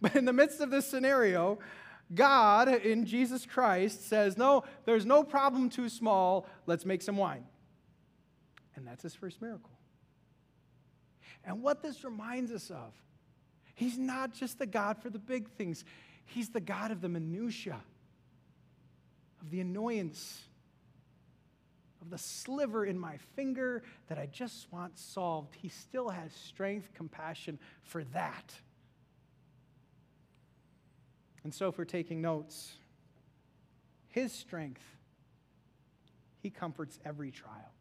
But 0.00 0.14
in 0.14 0.24
the 0.24 0.32
midst 0.32 0.60
of 0.60 0.70
this 0.70 0.86
scenario, 0.86 1.58
God 2.14 2.68
in 2.68 3.04
Jesus 3.04 3.44
Christ 3.46 4.08
says, 4.08 4.36
No, 4.36 4.64
there's 4.84 5.06
no 5.06 5.24
problem 5.24 5.68
too 5.68 5.88
small. 5.88 6.46
Let's 6.66 6.84
make 6.84 7.02
some 7.02 7.16
wine. 7.16 7.44
And 8.76 8.86
that's 8.86 9.02
his 9.02 9.14
first 9.14 9.40
miracle. 9.40 9.70
And 11.44 11.62
what 11.62 11.82
this 11.82 12.04
reminds 12.04 12.52
us 12.52 12.70
of, 12.70 12.92
he's 13.74 13.98
not 13.98 14.34
just 14.34 14.58
the 14.58 14.66
God 14.66 14.98
for 14.98 15.10
the 15.10 15.18
big 15.18 15.48
things, 15.50 15.84
He's 16.26 16.50
the 16.50 16.60
God 16.60 16.90
of 16.90 17.00
the 17.00 17.08
minutiae, 17.08 17.80
of 19.40 19.50
the 19.50 19.60
annoyance, 19.60 20.42
of 22.00 22.06
of 22.06 22.10
the 22.10 22.18
sliver 22.18 22.86
in 22.86 22.98
my 22.98 23.16
finger 23.34 23.82
that 24.08 24.16
I 24.16 24.26
just 24.26 24.72
want 24.72 24.96
solved, 24.96 25.56
He 25.56 25.68
still 25.68 26.08
has 26.08 26.32
strength, 26.32 26.94
compassion 26.94 27.58
for 27.82 28.04
that. 28.04 28.54
And 31.42 31.52
so, 31.52 31.68
if 31.68 31.78
we're 31.78 31.84
taking 31.84 32.22
notes, 32.22 32.74
His 34.08 34.32
strength, 34.32 34.82
He 36.42 36.50
comforts 36.50 36.98
every 37.04 37.32
trial. 37.32 37.72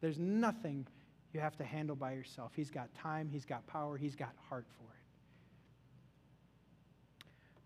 There's 0.00 0.18
nothing 0.18 0.86
you 1.32 1.40
have 1.40 1.56
to 1.56 1.64
handle 1.64 1.96
by 1.96 2.12
yourself. 2.12 2.52
He's 2.54 2.70
got 2.70 2.94
time, 2.94 3.30
He's 3.32 3.46
got 3.46 3.66
power, 3.66 3.96
He's 3.96 4.16
got 4.16 4.34
heart 4.50 4.66
for 4.76 4.84
it. 4.92 4.97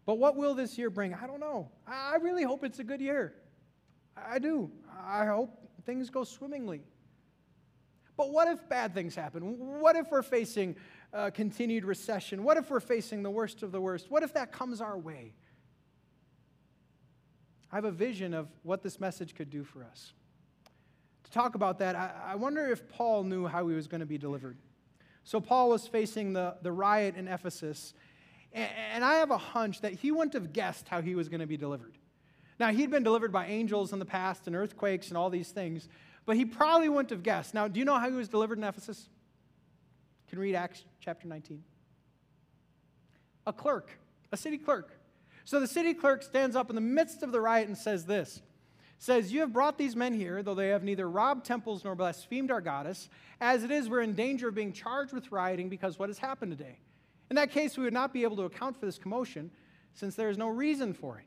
But 0.04 0.18
what 0.18 0.36
will 0.36 0.54
this 0.54 0.76
year 0.78 0.90
bring? 0.90 1.14
I 1.14 1.26
don't 1.26 1.40
know. 1.40 1.70
I 1.86 2.16
really 2.16 2.42
hope 2.42 2.64
it's 2.64 2.78
a 2.78 2.84
good 2.84 3.00
year. 3.00 3.34
I 4.16 4.38
do. 4.38 4.70
I 5.06 5.26
hope 5.26 5.58
things 5.84 6.10
go 6.10 6.24
swimmingly. 6.24 6.82
But 8.16 8.30
what 8.30 8.48
if 8.48 8.68
bad 8.68 8.94
things 8.94 9.14
happen? 9.14 9.80
What 9.80 9.96
if 9.96 10.10
we're 10.10 10.22
facing 10.22 10.76
a 11.12 11.30
continued 11.30 11.84
recession? 11.84 12.44
What 12.44 12.56
if 12.56 12.70
we're 12.70 12.80
facing 12.80 13.22
the 13.22 13.30
worst 13.30 13.62
of 13.62 13.72
the 13.72 13.80
worst? 13.80 14.10
What 14.10 14.22
if 14.22 14.34
that 14.34 14.52
comes 14.52 14.80
our 14.80 14.98
way? 14.98 15.32
I 17.70 17.76
have 17.76 17.84
a 17.84 17.90
vision 17.90 18.34
of 18.34 18.48
what 18.62 18.82
this 18.82 19.00
message 19.00 19.34
could 19.34 19.48
do 19.48 19.64
for 19.64 19.82
us. 19.82 20.12
To 21.24 21.30
talk 21.30 21.54
about 21.54 21.78
that, 21.78 21.96
I, 21.96 22.34
wonder 22.34 22.66
if 22.66 22.86
Paul 22.88 23.24
knew 23.24 23.46
how 23.46 23.66
he 23.66 23.74
was 23.74 23.86
going 23.86 24.00
to 24.00 24.06
be 24.06 24.18
delivered. 24.18 24.58
So, 25.24 25.40
Paul 25.40 25.70
was 25.70 25.86
facing 25.86 26.32
the, 26.34 26.56
the 26.60 26.72
riot 26.72 27.16
in 27.16 27.28
Ephesus, 27.28 27.94
and 28.54 29.04
I 29.04 29.14
have 29.14 29.30
a 29.30 29.38
hunch 29.38 29.80
that 29.80 29.92
he 29.92 30.10
wouldn't 30.10 30.34
have 30.34 30.52
guessed 30.52 30.88
how 30.88 31.00
he 31.00 31.14
was 31.14 31.28
going 31.28 31.40
to 31.40 31.46
be 31.46 31.56
delivered. 31.56 31.96
Now, 32.58 32.68
he'd 32.68 32.90
been 32.90 33.02
delivered 33.02 33.32
by 33.32 33.46
angels 33.46 33.92
in 33.92 33.98
the 33.98 34.04
past 34.04 34.46
and 34.46 34.54
earthquakes 34.54 35.08
and 35.08 35.16
all 35.16 35.30
these 35.30 35.50
things, 35.50 35.88
but 36.26 36.36
he 36.36 36.44
probably 36.44 36.88
wouldn't 36.88 37.10
have 37.10 37.22
guessed. 37.22 37.54
Now, 37.54 37.66
do 37.66 37.78
you 37.80 37.84
know 37.84 37.98
how 37.98 38.08
he 38.08 38.16
was 38.16 38.28
delivered 38.28 38.58
in 38.58 38.64
Ephesus? 38.64 39.08
You 40.26 40.30
can 40.30 40.38
read 40.38 40.54
Acts 40.54 40.84
chapter 41.00 41.26
19. 41.26 41.62
A 43.46 43.52
clerk, 43.52 43.90
a 44.30 44.36
city 44.36 44.58
clerk. 44.58 44.90
So 45.44 45.58
the 45.58 45.66
city 45.66 45.94
clerk 45.94 46.22
stands 46.22 46.54
up 46.54 46.68
in 46.70 46.76
the 46.76 46.80
midst 46.80 47.22
of 47.22 47.32
the 47.32 47.40
riot 47.40 47.66
and 47.66 47.76
says 47.76 48.06
this 48.06 48.42
says, 49.02 49.32
You 49.32 49.40
have 49.40 49.52
brought 49.52 49.78
these 49.78 49.96
men 49.96 50.14
here, 50.14 50.44
though 50.44 50.54
they 50.54 50.68
have 50.68 50.84
neither 50.84 51.08
robbed 51.10 51.44
temples 51.44 51.82
nor 51.82 51.96
blasphemed 51.96 52.52
our 52.52 52.60
goddess. 52.60 53.08
As 53.40 53.64
it 53.64 53.72
is, 53.72 53.88
we're 53.88 54.02
in 54.02 54.14
danger 54.14 54.48
of 54.48 54.54
being 54.54 54.72
charged 54.72 55.12
with 55.12 55.32
rioting 55.32 55.68
because 55.68 55.98
what 55.98 56.08
has 56.08 56.18
happened 56.18 56.56
today. 56.56 56.78
In 57.32 57.36
that 57.36 57.50
case, 57.50 57.78
we 57.78 57.84
would 57.84 57.94
not 57.94 58.12
be 58.12 58.24
able 58.24 58.36
to 58.36 58.42
account 58.42 58.78
for 58.78 58.84
this 58.84 58.98
commotion 58.98 59.50
since 59.94 60.16
there 60.16 60.28
is 60.28 60.36
no 60.36 60.48
reason 60.48 60.92
for 60.92 61.16
it. 61.16 61.24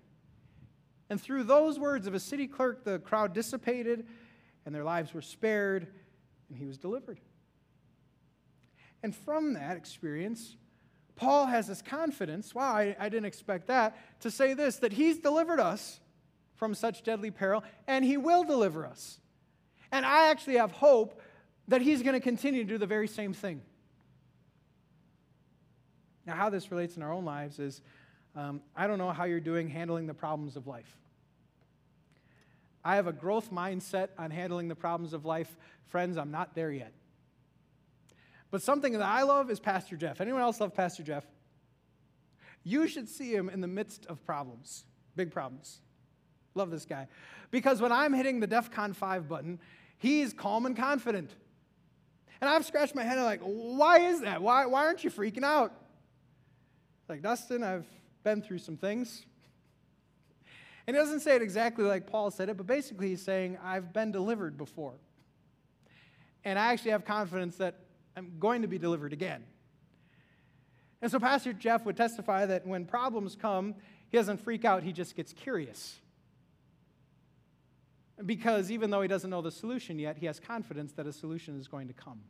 And 1.09 1.19
through 1.19 1.45
those 1.45 1.79
words 1.79 2.05
of 2.05 2.13
a 2.13 2.19
city 2.19 2.45
clerk, 2.45 2.83
the 2.83 2.99
crowd 2.99 3.33
dissipated 3.33 4.05
and 4.67 4.75
their 4.75 4.83
lives 4.83 5.15
were 5.15 5.23
spared, 5.23 5.87
and 6.47 6.59
he 6.59 6.67
was 6.67 6.77
delivered. 6.77 7.19
And 9.01 9.15
from 9.15 9.55
that 9.55 9.77
experience, 9.77 10.57
Paul 11.15 11.47
has 11.47 11.65
this 11.65 11.81
confidence 11.81 12.53
wow, 12.53 12.75
I, 12.75 12.95
I, 12.99 13.09
didn't 13.09 13.25
expect 13.25 13.65
that 13.65 13.97
to 14.19 14.29
say 14.29 14.53
this 14.53 14.75
that 14.75 14.93
he's 14.93 15.17
delivered 15.17 15.59
us 15.59 15.99
from 16.53 16.75
such 16.75 17.01
deadly 17.01 17.31
peril, 17.31 17.63
and 17.87 18.05
he 18.05 18.17
will 18.17 18.43
deliver 18.43 18.85
us. 18.85 19.19
And 19.91 20.05
I 20.05 20.27
actually 20.27 20.57
have 20.57 20.71
hope 20.71 21.19
that 21.67 21.81
he's 21.81 22.03
going 22.03 22.13
to 22.13 22.19
continue 22.19 22.63
to 22.63 22.69
do 22.69 22.77
the 22.77 22.85
very 22.85 23.07
same 23.07 23.33
thing. 23.33 23.63
Now, 26.25 26.35
how 26.35 26.49
this 26.49 26.71
relates 26.71 26.97
in 26.97 27.03
our 27.03 27.11
own 27.11 27.25
lives 27.25 27.59
is 27.59 27.81
um, 28.35 28.61
I 28.75 28.87
don't 28.87 28.97
know 28.97 29.11
how 29.11 29.23
you're 29.25 29.39
doing 29.39 29.69
handling 29.69 30.07
the 30.07 30.13
problems 30.13 30.55
of 30.55 30.67
life. 30.67 30.97
I 32.83 32.97
have 32.97 33.07
a 33.07 33.13
growth 33.13 33.51
mindset 33.51 34.09
on 34.17 34.31
handling 34.31 34.67
the 34.67 34.75
problems 34.75 35.13
of 35.13 35.25
life. 35.25 35.55
Friends, 35.87 36.17
I'm 36.17 36.31
not 36.31 36.53
there 36.53 36.71
yet. 36.71 36.93
But 38.51 38.61
something 38.61 38.93
that 38.93 39.01
I 39.01 39.23
love 39.23 39.49
is 39.49 39.59
Pastor 39.59 39.95
Jeff. 39.97 40.21
Anyone 40.21 40.41
else 40.41 40.59
love 40.59 40.73
Pastor 40.73 41.03
Jeff? 41.03 41.25
You 42.63 42.87
should 42.87 43.09
see 43.09 43.33
him 43.33 43.49
in 43.49 43.61
the 43.61 43.67
midst 43.67 44.05
of 44.07 44.23
problems, 44.25 44.85
big 45.15 45.31
problems. 45.31 45.79
Love 46.55 46.71
this 46.71 46.85
guy. 46.85 47.07
Because 47.51 47.81
when 47.81 47.91
I'm 47.91 48.13
hitting 48.13 48.39
the 48.39 48.47
DEFCON 48.47 48.95
5 48.95 49.27
button, 49.27 49.59
he's 49.97 50.33
calm 50.33 50.65
and 50.65 50.75
confident. 50.75 51.31
And 52.41 52.49
I've 52.49 52.65
scratched 52.65 52.95
my 52.95 53.03
head 53.03 53.17
and 53.17 53.25
like, 53.25 53.41
why 53.41 53.99
is 53.99 54.21
that? 54.21 54.41
Why, 54.41 54.65
why 54.65 54.85
aren't 54.85 55.03
you 55.03 55.11
freaking 55.11 55.43
out? 55.43 55.73
Like, 57.07 57.21
Dustin, 57.21 57.63
I've 57.63 57.85
been 58.23 58.41
through 58.41 58.59
some 58.59 58.77
things. 58.77 59.25
And 60.87 60.95
he 60.95 61.01
doesn't 61.01 61.21
say 61.21 61.35
it 61.35 61.41
exactly 61.41 61.83
like 61.83 62.07
Paul 62.07 62.31
said 62.31 62.49
it, 62.49 62.57
but 62.57 62.67
basically 62.67 63.09
he's 63.09 63.21
saying, 63.21 63.57
I've 63.63 63.91
been 63.93 64.11
delivered 64.11 64.57
before. 64.57 64.93
And 66.43 66.59
I 66.59 66.73
actually 66.73 66.91
have 66.91 67.05
confidence 67.05 67.57
that 67.57 67.79
I'm 68.15 68.33
going 68.39 68.61
to 68.61 68.67
be 68.67 68.77
delivered 68.77 69.13
again. 69.13 69.43
And 71.01 71.11
so 71.11 71.19
Pastor 71.19 71.53
Jeff 71.53 71.85
would 71.85 71.97
testify 71.97 72.45
that 72.45 72.65
when 72.65 72.85
problems 72.85 73.35
come, 73.35 73.75
he 74.09 74.17
doesn't 74.17 74.37
freak 74.37 74.63
out, 74.63 74.83
he 74.83 74.93
just 74.93 75.15
gets 75.15 75.33
curious. 75.33 75.97
Because 78.25 78.71
even 78.71 78.91
though 78.91 79.01
he 79.01 79.07
doesn't 79.07 79.29
know 79.29 79.41
the 79.41 79.51
solution 79.51 79.99
yet, 79.99 80.17
he 80.17 80.25
has 80.27 80.39
confidence 80.39 80.93
that 80.93 81.05
a 81.05 81.11
solution 81.11 81.59
is 81.59 81.67
going 81.67 81.87
to 81.87 81.93
come. 81.93 82.21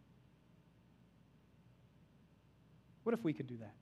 What 3.04 3.14
if 3.14 3.24
we 3.24 3.34
could 3.34 3.48
do 3.48 3.58
that? 3.58 3.74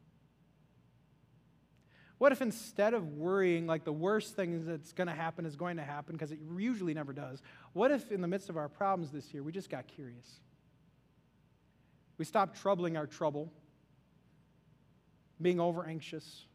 What 2.23 2.31
if 2.31 2.41
instead 2.41 2.93
of 2.93 3.17
worrying 3.17 3.67
like 3.67 3.83
the 3.83 3.91
worst 3.91 4.37
thing 4.37 4.65
that's 4.65 4.93
going 4.93 5.09
to 5.09 5.13
happen 5.13 5.45
is 5.45 5.57
going 5.57 5.75
to 5.75 5.83
happen, 5.83 6.15
because 6.15 6.31
it 6.31 6.39
usually 6.57 6.93
never 6.93 7.11
does, 7.11 7.41
what 7.73 7.91
if 7.91 8.13
in 8.13 8.21
the 8.21 8.29
midst 8.29 8.47
of 8.47 8.55
our 8.55 8.69
problems 8.69 9.11
this 9.11 9.33
year 9.33 9.43
we 9.43 9.51
just 9.51 9.69
got 9.69 9.87
curious? 9.87 10.39
We 12.17 12.23
stopped 12.23 12.61
troubling 12.61 12.95
our 12.95 13.07
trouble, 13.07 13.51
being 15.41 15.59
over 15.59 15.85
anxious, 15.85 16.45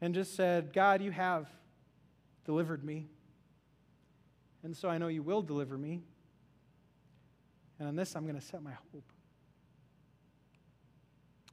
and 0.00 0.14
just 0.14 0.36
said, 0.36 0.72
God, 0.72 1.02
you 1.02 1.10
have 1.10 1.48
delivered 2.44 2.84
me. 2.84 3.08
And 4.62 4.76
so 4.76 4.88
I 4.88 4.98
know 4.98 5.08
you 5.08 5.24
will 5.24 5.42
deliver 5.42 5.76
me. 5.76 6.04
And 7.80 7.88
on 7.88 7.96
this, 7.96 8.14
I'm 8.14 8.28
going 8.28 8.38
to 8.38 8.46
set 8.46 8.62
my 8.62 8.74
hope. 8.92 9.10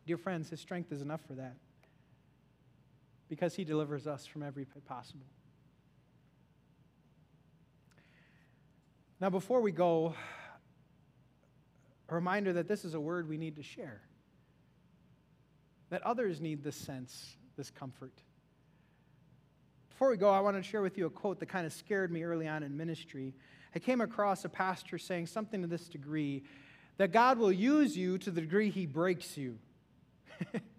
Dear 0.06 0.18
friends, 0.18 0.52
His 0.52 0.60
strength 0.60 0.92
is 0.92 1.02
enough 1.02 1.22
for 1.26 1.34
that 1.34 1.56
because 3.32 3.56
he 3.56 3.64
delivers 3.64 4.08
us 4.08 4.26
from 4.26 4.44
every 4.44 4.66
pit 4.66 4.84
possible. 4.84 5.26
Now, 9.22 9.30
before 9.30 9.62
we 9.62 9.72
go, 9.72 10.16
a 12.10 12.14
reminder 12.14 12.52
that 12.52 12.68
this 12.68 12.84
is 12.84 12.94
a 12.94 13.00
word 13.00 13.30
we 13.30 13.38
need 13.38 13.56
to 13.56 13.64
share, 13.64 14.02
that 15.92 16.02
others 16.02 16.42
need 16.42 16.62
this 16.62 16.76
sense, 16.76 17.38
this 17.56 17.72
comfort. 17.72 18.12
Before 19.92 20.10
we 20.10 20.18
go, 20.18 20.30
I 20.30 20.42
want 20.42 20.58
to 20.58 20.64
share 20.64 20.82
with 20.82 20.98
you 20.98 21.06
a 21.06 21.10
quote 21.10 21.40
that 21.40 21.46
kind 21.46 21.66
of 21.66 21.72
scared 21.72 22.12
me 22.12 22.24
early 22.24 22.50
on 22.50 22.64
in 22.64 22.76
ministry. 22.76 23.34
I 23.74 23.80
came 23.80 24.02
across 24.02 24.44
a 24.44 24.50
pastor 24.50 24.98
saying 24.98 25.28
something 25.28 25.62
to 25.62 25.70
this 25.70 25.88
degree 25.88 26.44
that 26.98 27.14
God 27.14 27.38
will 27.38 27.54
use 27.54 27.96
you 27.96 28.18
to 28.18 28.30
the 28.30 28.42
degree 28.42 28.70
he 28.70 28.86
breaks 28.86 29.38
you. 29.38 29.58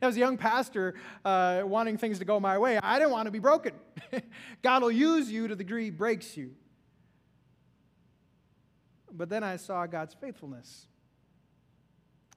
Now, 0.00 0.08
as 0.08 0.16
a 0.16 0.20
young 0.20 0.36
pastor, 0.36 0.94
uh, 1.24 1.62
wanting 1.64 1.98
things 1.98 2.18
to 2.18 2.24
go 2.24 2.38
my 2.38 2.58
way, 2.58 2.78
I 2.78 2.98
didn't 2.98 3.12
want 3.12 3.26
to 3.26 3.30
be 3.30 3.38
broken. 3.38 3.72
God 4.62 4.82
will 4.82 4.90
use 4.90 5.30
you 5.30 5.48
to 5.48 5.54
the 5.54 5.64
degree 5.64 5.84
He 5.84 5.90
breaks 5.90 6.36
you. 6.36 6.54
But 9.10 9.28
then 9.28 9.42
I 9.42 9.56
saw 9.56 9.86
God's 9.86 10.14
faithfulness. 10.14 10.86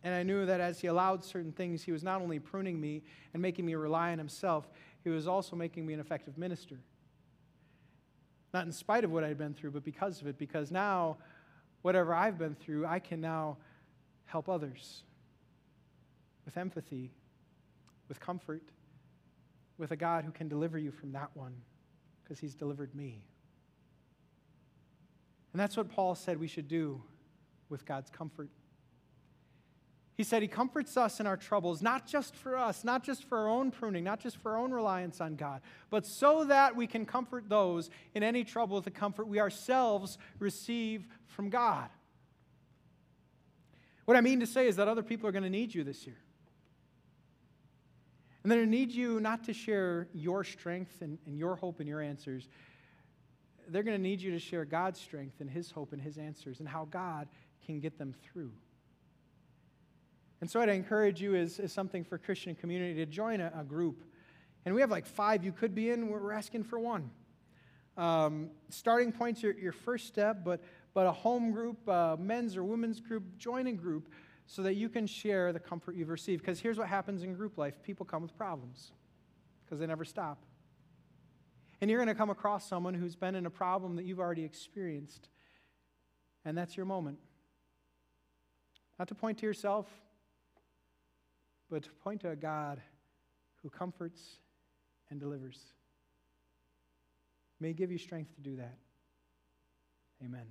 And 0.03 0.15
I 0.15 0.23
knew 0.23 0.45
that 0.45 0.59
as 0.59 0.80
He 0.82 0.88
allowed 0.88 1.23
certain 1.23 1.51
things, 1.51 1.84
He 1.84 1.91
was 1.91 2.03
not 2.03 2.21
only 2.21 2.39
pruning 2.39 2.80
me 2.80 3.03
and 3.34 3.41
making 3.41 3.65
me 3.65 3.76
rely 3.76 4.11
on 4.11 4.17
Himself, 4.17 4.69
He 5.03 5.09
was 5.09 5.28
also 5.28 5.55
making 5.55 5.86
me 5.86 5.93
an 5.93 5.99
effective 5.99 6.38
minister. 6.38 6.80
Not 8.53 8.65
in 8.65 8.71
spite 8.71 9.03
of 9.03 9.11
what 9.11 9.23
I'd 9.23 9.38
been 9.38 9.53
through, 9.53 9.71
but 9.71 9.84
because 9.84 10.21
of 10.21 10.28
it, 10.28 10.38
because 10.38 10.71
now, 10.71 11.17
whatever 11.84 12.13
I've 12.13 12.38
been 12.38 12.55
through, 12.55 12.86
I 12.86 12.99
can 12.99 13.21
now 13.21 13.57
help 14.26 14.49
others 14.49 15.03
with 16.45 16.57
empathy, 16.57 17.11
with 18.12 18.20
comfort, 18.20 18.64
with 19.78 19.91
a 19.91 19.95
God 19.95 20.26
who 20.26 20.32
can 20.34 20.49
deliver 20.49 20.78
you 20.78 20.91
from 20.91 21.14
that 21.14 21.30
one 21.34 21.53
because 22.22 22.41
he's 22.41 22.53
delivered 22.53 22.93
me. 22.93 23.24
And 25.53 25.62
that's 25.62 25.78
what 25.78 25.88
Paul 25.88 26.16
said 26.16 26.38
we 26.38 26.49
should 26.49 26.68
do 26.68 27.01
with 27.70 27.86
God's 27.86 28.09
comfort. 28.09 28.49
He 30.18 30.26
said 30.26 30.41
he 30.41 30.49
comforts 30.49 30.97
us 30.97 31.22
in 31.22 31.26
our 31.26 31.38
troubles, 31.38 31.82
not 31.82 32.05
just 32.05 32.36
for 32.36 32.57
us, 32.57 32.84
not 32.84 33.01
just 33.01 33.24
for 33.24 33.38
our 33.38 33.47
own 33.47 33.72
pruning, 33.72 34.03
not 34.03 34.20
just 34.20 34.36
for 34.36 34.51
our 34.51 34.57
own 34.57 34.72
reliance 34.72 35.22
on 35.22 35.38
God, 35.38 35.62
but 35.89 36.05
so 36.05 36.43
that 36.43 36.76
we 36.76 36.88
can 36.88 37.05
comfort 37.05 37.47
those 37.47 37.89
in 38.14 38.24
any 38.24 38.43
trouble 38.43 38.76
with 38.76 38.84
the 38.84 38.91
comfort 38.91 39.30
we 39.30 39.39
ourselves 39.39 40.18
receive 40.38 41.07
from 41.28 41.49
God. 41.49 41.88
What 44.03 44.18
I 44.18 44.22
mean 44.22 44.41
to 44.41 44.47
say 44.47 44.68
is 44.68 44.76
that 44.76 44.89
other 44.89 45.01
people 45.01 45.30
are 45.30 45.32
going 45.32 45.45
to 45.45 45.49
need 45.49 45.74
you 45.74 45.86
this 45.86 46.05
year. 46.05 46.18
And 48.43 48.51
then 48.51 48.59
I 48.59 48.65
need 48.65 48.91
you 48.91 49.19
not 49.19 49.43
to 49.45 49.53
share 49.53 50.07
your 50.13 50.43
strength 50.43 51.01
and, 51.01 51.19
and 51.25 51.37
your 51.37 51.55
hope 51.55 51.79
and 51.79 51.87
your 51.87 52.01
answers. 52.01 52.49
they're 53.67 53.83
going 53.83 53.97
to 53.97 54.01
need 54.01 54.21
you 54.21 54.31
to 54.31 54.39
share 54.39 54.65
God's 54.65 54.99
strength 54.99 55.39
and 55.39 55.49
His 55.49 55.71
hope 55.71 55.93
and 55.93 56.01
His 56.01 56.17
answers 56.17 56.59
and 56.59 56.67
how 56.67 56.85
God 56.85 57.27
can 57.65 57.79
get 57.79 57.97
them 57.97 58.13
through. 58.23 58.51
And 60.41 60.49
so 60.49 60.59
I'd 60.59 60.69
encourage 60.69 61.21
you 61.21 61.35
as, 61.35 61.59
as 61.59 61.71
something 61.71 62.03
for 62.03 62.17
Christian 62.17 62.55
community 62.55 62.95
to 62.95 63.05
join 63.05 63.41
a, 63.41 63.51
a, 63.59 63.63
group. 63.63 64.03
And 64.65 64.73
we 64.73 64.81
have 64.81 64.89
like 64.89 65.05
five 65.05 65.43
you 65.43 65.51
could 65.51 65.75
be 65.75 65.91
in. 65.91 66.09
We're 66.09 66.31
asking 66.31 66.63
for 66.63 66.79
one. 66.79 67.11
Um, 67.95 68.49
starting 68.69 69.11
point's 69.11 69.43
your, 69.43 69.53
your 69.53 69.71
first 69.71 70.07
step, 70.07 70.43
but, 70.43 70.61
but 70.95 71.05
a 71.05 71.11
home 71.11 71.51
group, 71.51 71.87
uh, 71.87 72.15
men's 72.19 72.57
or 72.57 72.63
women's 72.63 72.99
group, 72.99 73.37
join 73.37 73.67
a 73.67 73.71
group 73.71 74.09
so 74.52 74.64
that 74.64 74.74
you 74.74 74.89
can 74.89 75.08
share 75.08 75.54
the 75.54 75.62
comfort 75.62 75.95
you've 75.95 76.10
received. 76.10 76.41
Because 76.41 76.60
here's 76.60 76.78
what 76.78 76.89
happens 76.89 77.24
in 77.24 77.34
group 77.36 77.58
life 77.58 77.82
people 77.84 78.06
come 78.06 78.22
with 78.22 78.36
problems 78.36 78.91
because 79.64 79.80
they 79.80 79.88
never 79.88 80.04
stop. 80.04 80.43
And 81.80 81.89
you're 81.89 81.99
going 81.99 82.14
to 82.14 82.16
come 82.16 82.30
across 82.30 82.68
someone 82.68 82.93
who's 82.93 83.16
been 83.16 83.34
in 83.34 83.45
a 83.45 83.49
problem 83.49 83.95
that 83.95 84.04
you've 84.04 84.20
already 84.20 84.43
experienced. 84.43 85.30
And 86.43 86.58
that's 86.58 86.76
your 86.76 86.86
moment. 86.86 87.18
Not 88.99 89.08
to 89.08 89.16
point 89.16 89.38
to 89.38 89.45
yourself, 89.45 89.88
but 91.70 91.84
to 91.84 91.89
point 92.04 92.20
to 92.22 92.32
a 92.32 92.36
God 92.36 92.82
who 93.64 93.70
comforts 93.70 94.22
and 95.10 95.18
delivers. 95.18 95.60
May 97.62 97.72
give 97.72 97.89
you 97.89 97.97
strength 97.97 98.36
to 98.36 98.41
do 98.41 98.58
that. 98.58 98.78
Amen. 100.22 100.47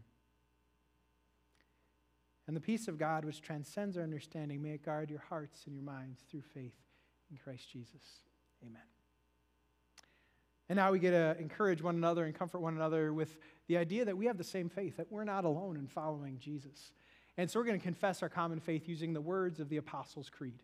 And 2.50 2.56
the 2.56 2.60
peace 2.60 2.88
of 2.88 2.98
God, 2.98 3.24
which 3.24 3.42
transcends 3.42 3.96
our 3.96 4.02
understanding, 4.02 4.60
may 4.60 4.70
it 4.70 4.84
guard 4.84 5.08
your 5.08 5.20
hearts 5.20 5.66
and 5.66 5.74
your 5.76 5.84
minds 5.84 6.18
through 6.28 6.40
faith 6.40 6.74
in 7.30 7.36
Christ 7.36 7.70
Jesus. 7.70 8.02
Amen. 8.66 8.82
And 10.68 10.76
now 10.76 10.90
we 10.90 10.98
get 10.98 11.12
to 11.12 11.36
encourage 11.38 11.80
one 11.80 11.94
another 11.94 12.24
and 12.24 12.34
comfort 12.34 12.58
one 12.58 12.74
another 12.74 13.14
with 13.14 13.38
the 13.68 13.76
idea 13.76 14.04
that 14.04 14.16
we 14.16 14.26
have 14.26 14.36
the 14.36 14.42
same 14.42 14.68
faith, 14.68 14.96
that 14.96 15.12
we're 15.12 15.22
not 15.22 15.44
alone 15.44 15.76
in 15.76 15.86
following 15.86 16.40
Jesus. 16.40 16.90
And 17.36 17.48
so 17.48 17.60
we're 17.60 17.66
going 17.66 17.78
to 17.78 17.84
confess 17.84 18.20
our 18.20 18.28
common 18.28 18.58
faith 18.58 18.88
using 18.88 19.12
the 19.12 19.20
words 19.20 19.60
of 19.60 19.68
the 19.68 19.76
Apostles' 19.76 20.28
Creed. 20.28 20.58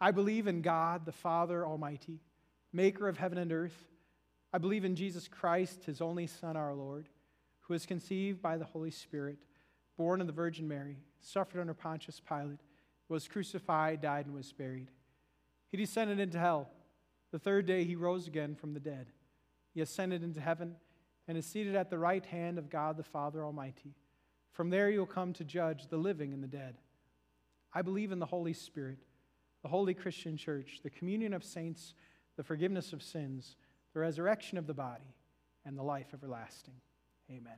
I 0.00 0.12
believe 0.12 0.46
in 0.46 0.62
God, 0.62 1.06
the 1.06 1.10
Father 1.10 1.66
Almighty, 1.66 2.20
maker 2.72 3.08
of 3.08 3.18
heaven 3.18 3.36
and 3.36 3.50
earth. 3.50 3.88
I 4.52 4.58
believe 4.58 4.84
in 4.84 4.94
Jesus 4.94 5.26
Christ, 5.26 5.86
his 5.86 6.00
only 6.00 6.28
Son, 6.28 6.56
our 6.56 6.72
Lord, 6.72 7.08
who 7.62 7.74
was 7.74 7.84
conceived 7.84 8.40
by 8.40 8.58
the 8.58 8.64
Holy 8.64 8.92
Spirit, 8.92 9.38
born 10.00 10.22
of 10.22 10.26
the 10.26 10.32
Virgin 10.32 10.66
Mary, 10.66 10.96
suffered 11.20 11.60
under 11.60 11.74
Pontius 11.74 12.22
Pilate, 12.26 12.60
was 13.10 13.28
crucified, 13.28 14.00
died, 14.00 14.24
and 14.24 14.34
was 14.34 14.50
buried. 14.50 14.88
He 15.68 15.76
descended 15.76 16.18
into 16.18 16.38
hell. 16.38 16.70
The 17.32 17.38
third 17.38 17.66
day 17.66 17.84
he 17.84 17.96
rose 17.96 18.26
again 18.26 18.54
from 18.54 18.72
the 18.72 18.80
dead. 18.80 19.08
He 19.74 19.82
ascended 19.82 20.22
into 20.22 20.40
heaven 20.40 20.76
and 21.28 21.36
is 21.36 21.44
seated 21.44 21.74
at 21.76 21.90
the 21.90 21.98
right 21.98 22.24
hand 22.24 22.56
of 22.56 22.70
God 22.70 22.96
the 22.96 23.02
Father 23.02 23.44
Almighty. 23.44 23.94
From 24.52 24.70
there 24.70 24.90
he 24.90 24.98
will 24.98 25.04
come 25.04 25.34
to 25.34 25.44
judge 25.44 25.88
the 25.88 25.98
living 25.98 26.32
and 26.32 26.42
the 26.42 26.48
dead. 26.48 26.78
I 27.74 27.82
believe 27.82 28.10
in 28.10 28.20
the 28.20 28.24
Holy 28.24 28.54
Spirit, 28.54 29.00
the 29.60 29.68
holy 29.68 29.92
Christian 29.92 30.38
church, 30.38 30.80
the 30.82 30.88
communion 30.88 31.34
of 31.34 31.44
saints, 31.44 31.92
the 32.38 32.42
forgiveness 32.42 32.94
of 32.94 33.02
sins, 33.02 33.56
the 33.92 34.00
resurrection 34.00 34.56
of 34.56 34.66
the 34.66 34.72
body, 34.72 35.14
and 35.66 35.76
the 35.76 35.82
life 35.82 36.06
everlasting. 36.14 36.80
Amen. 37.30 37.52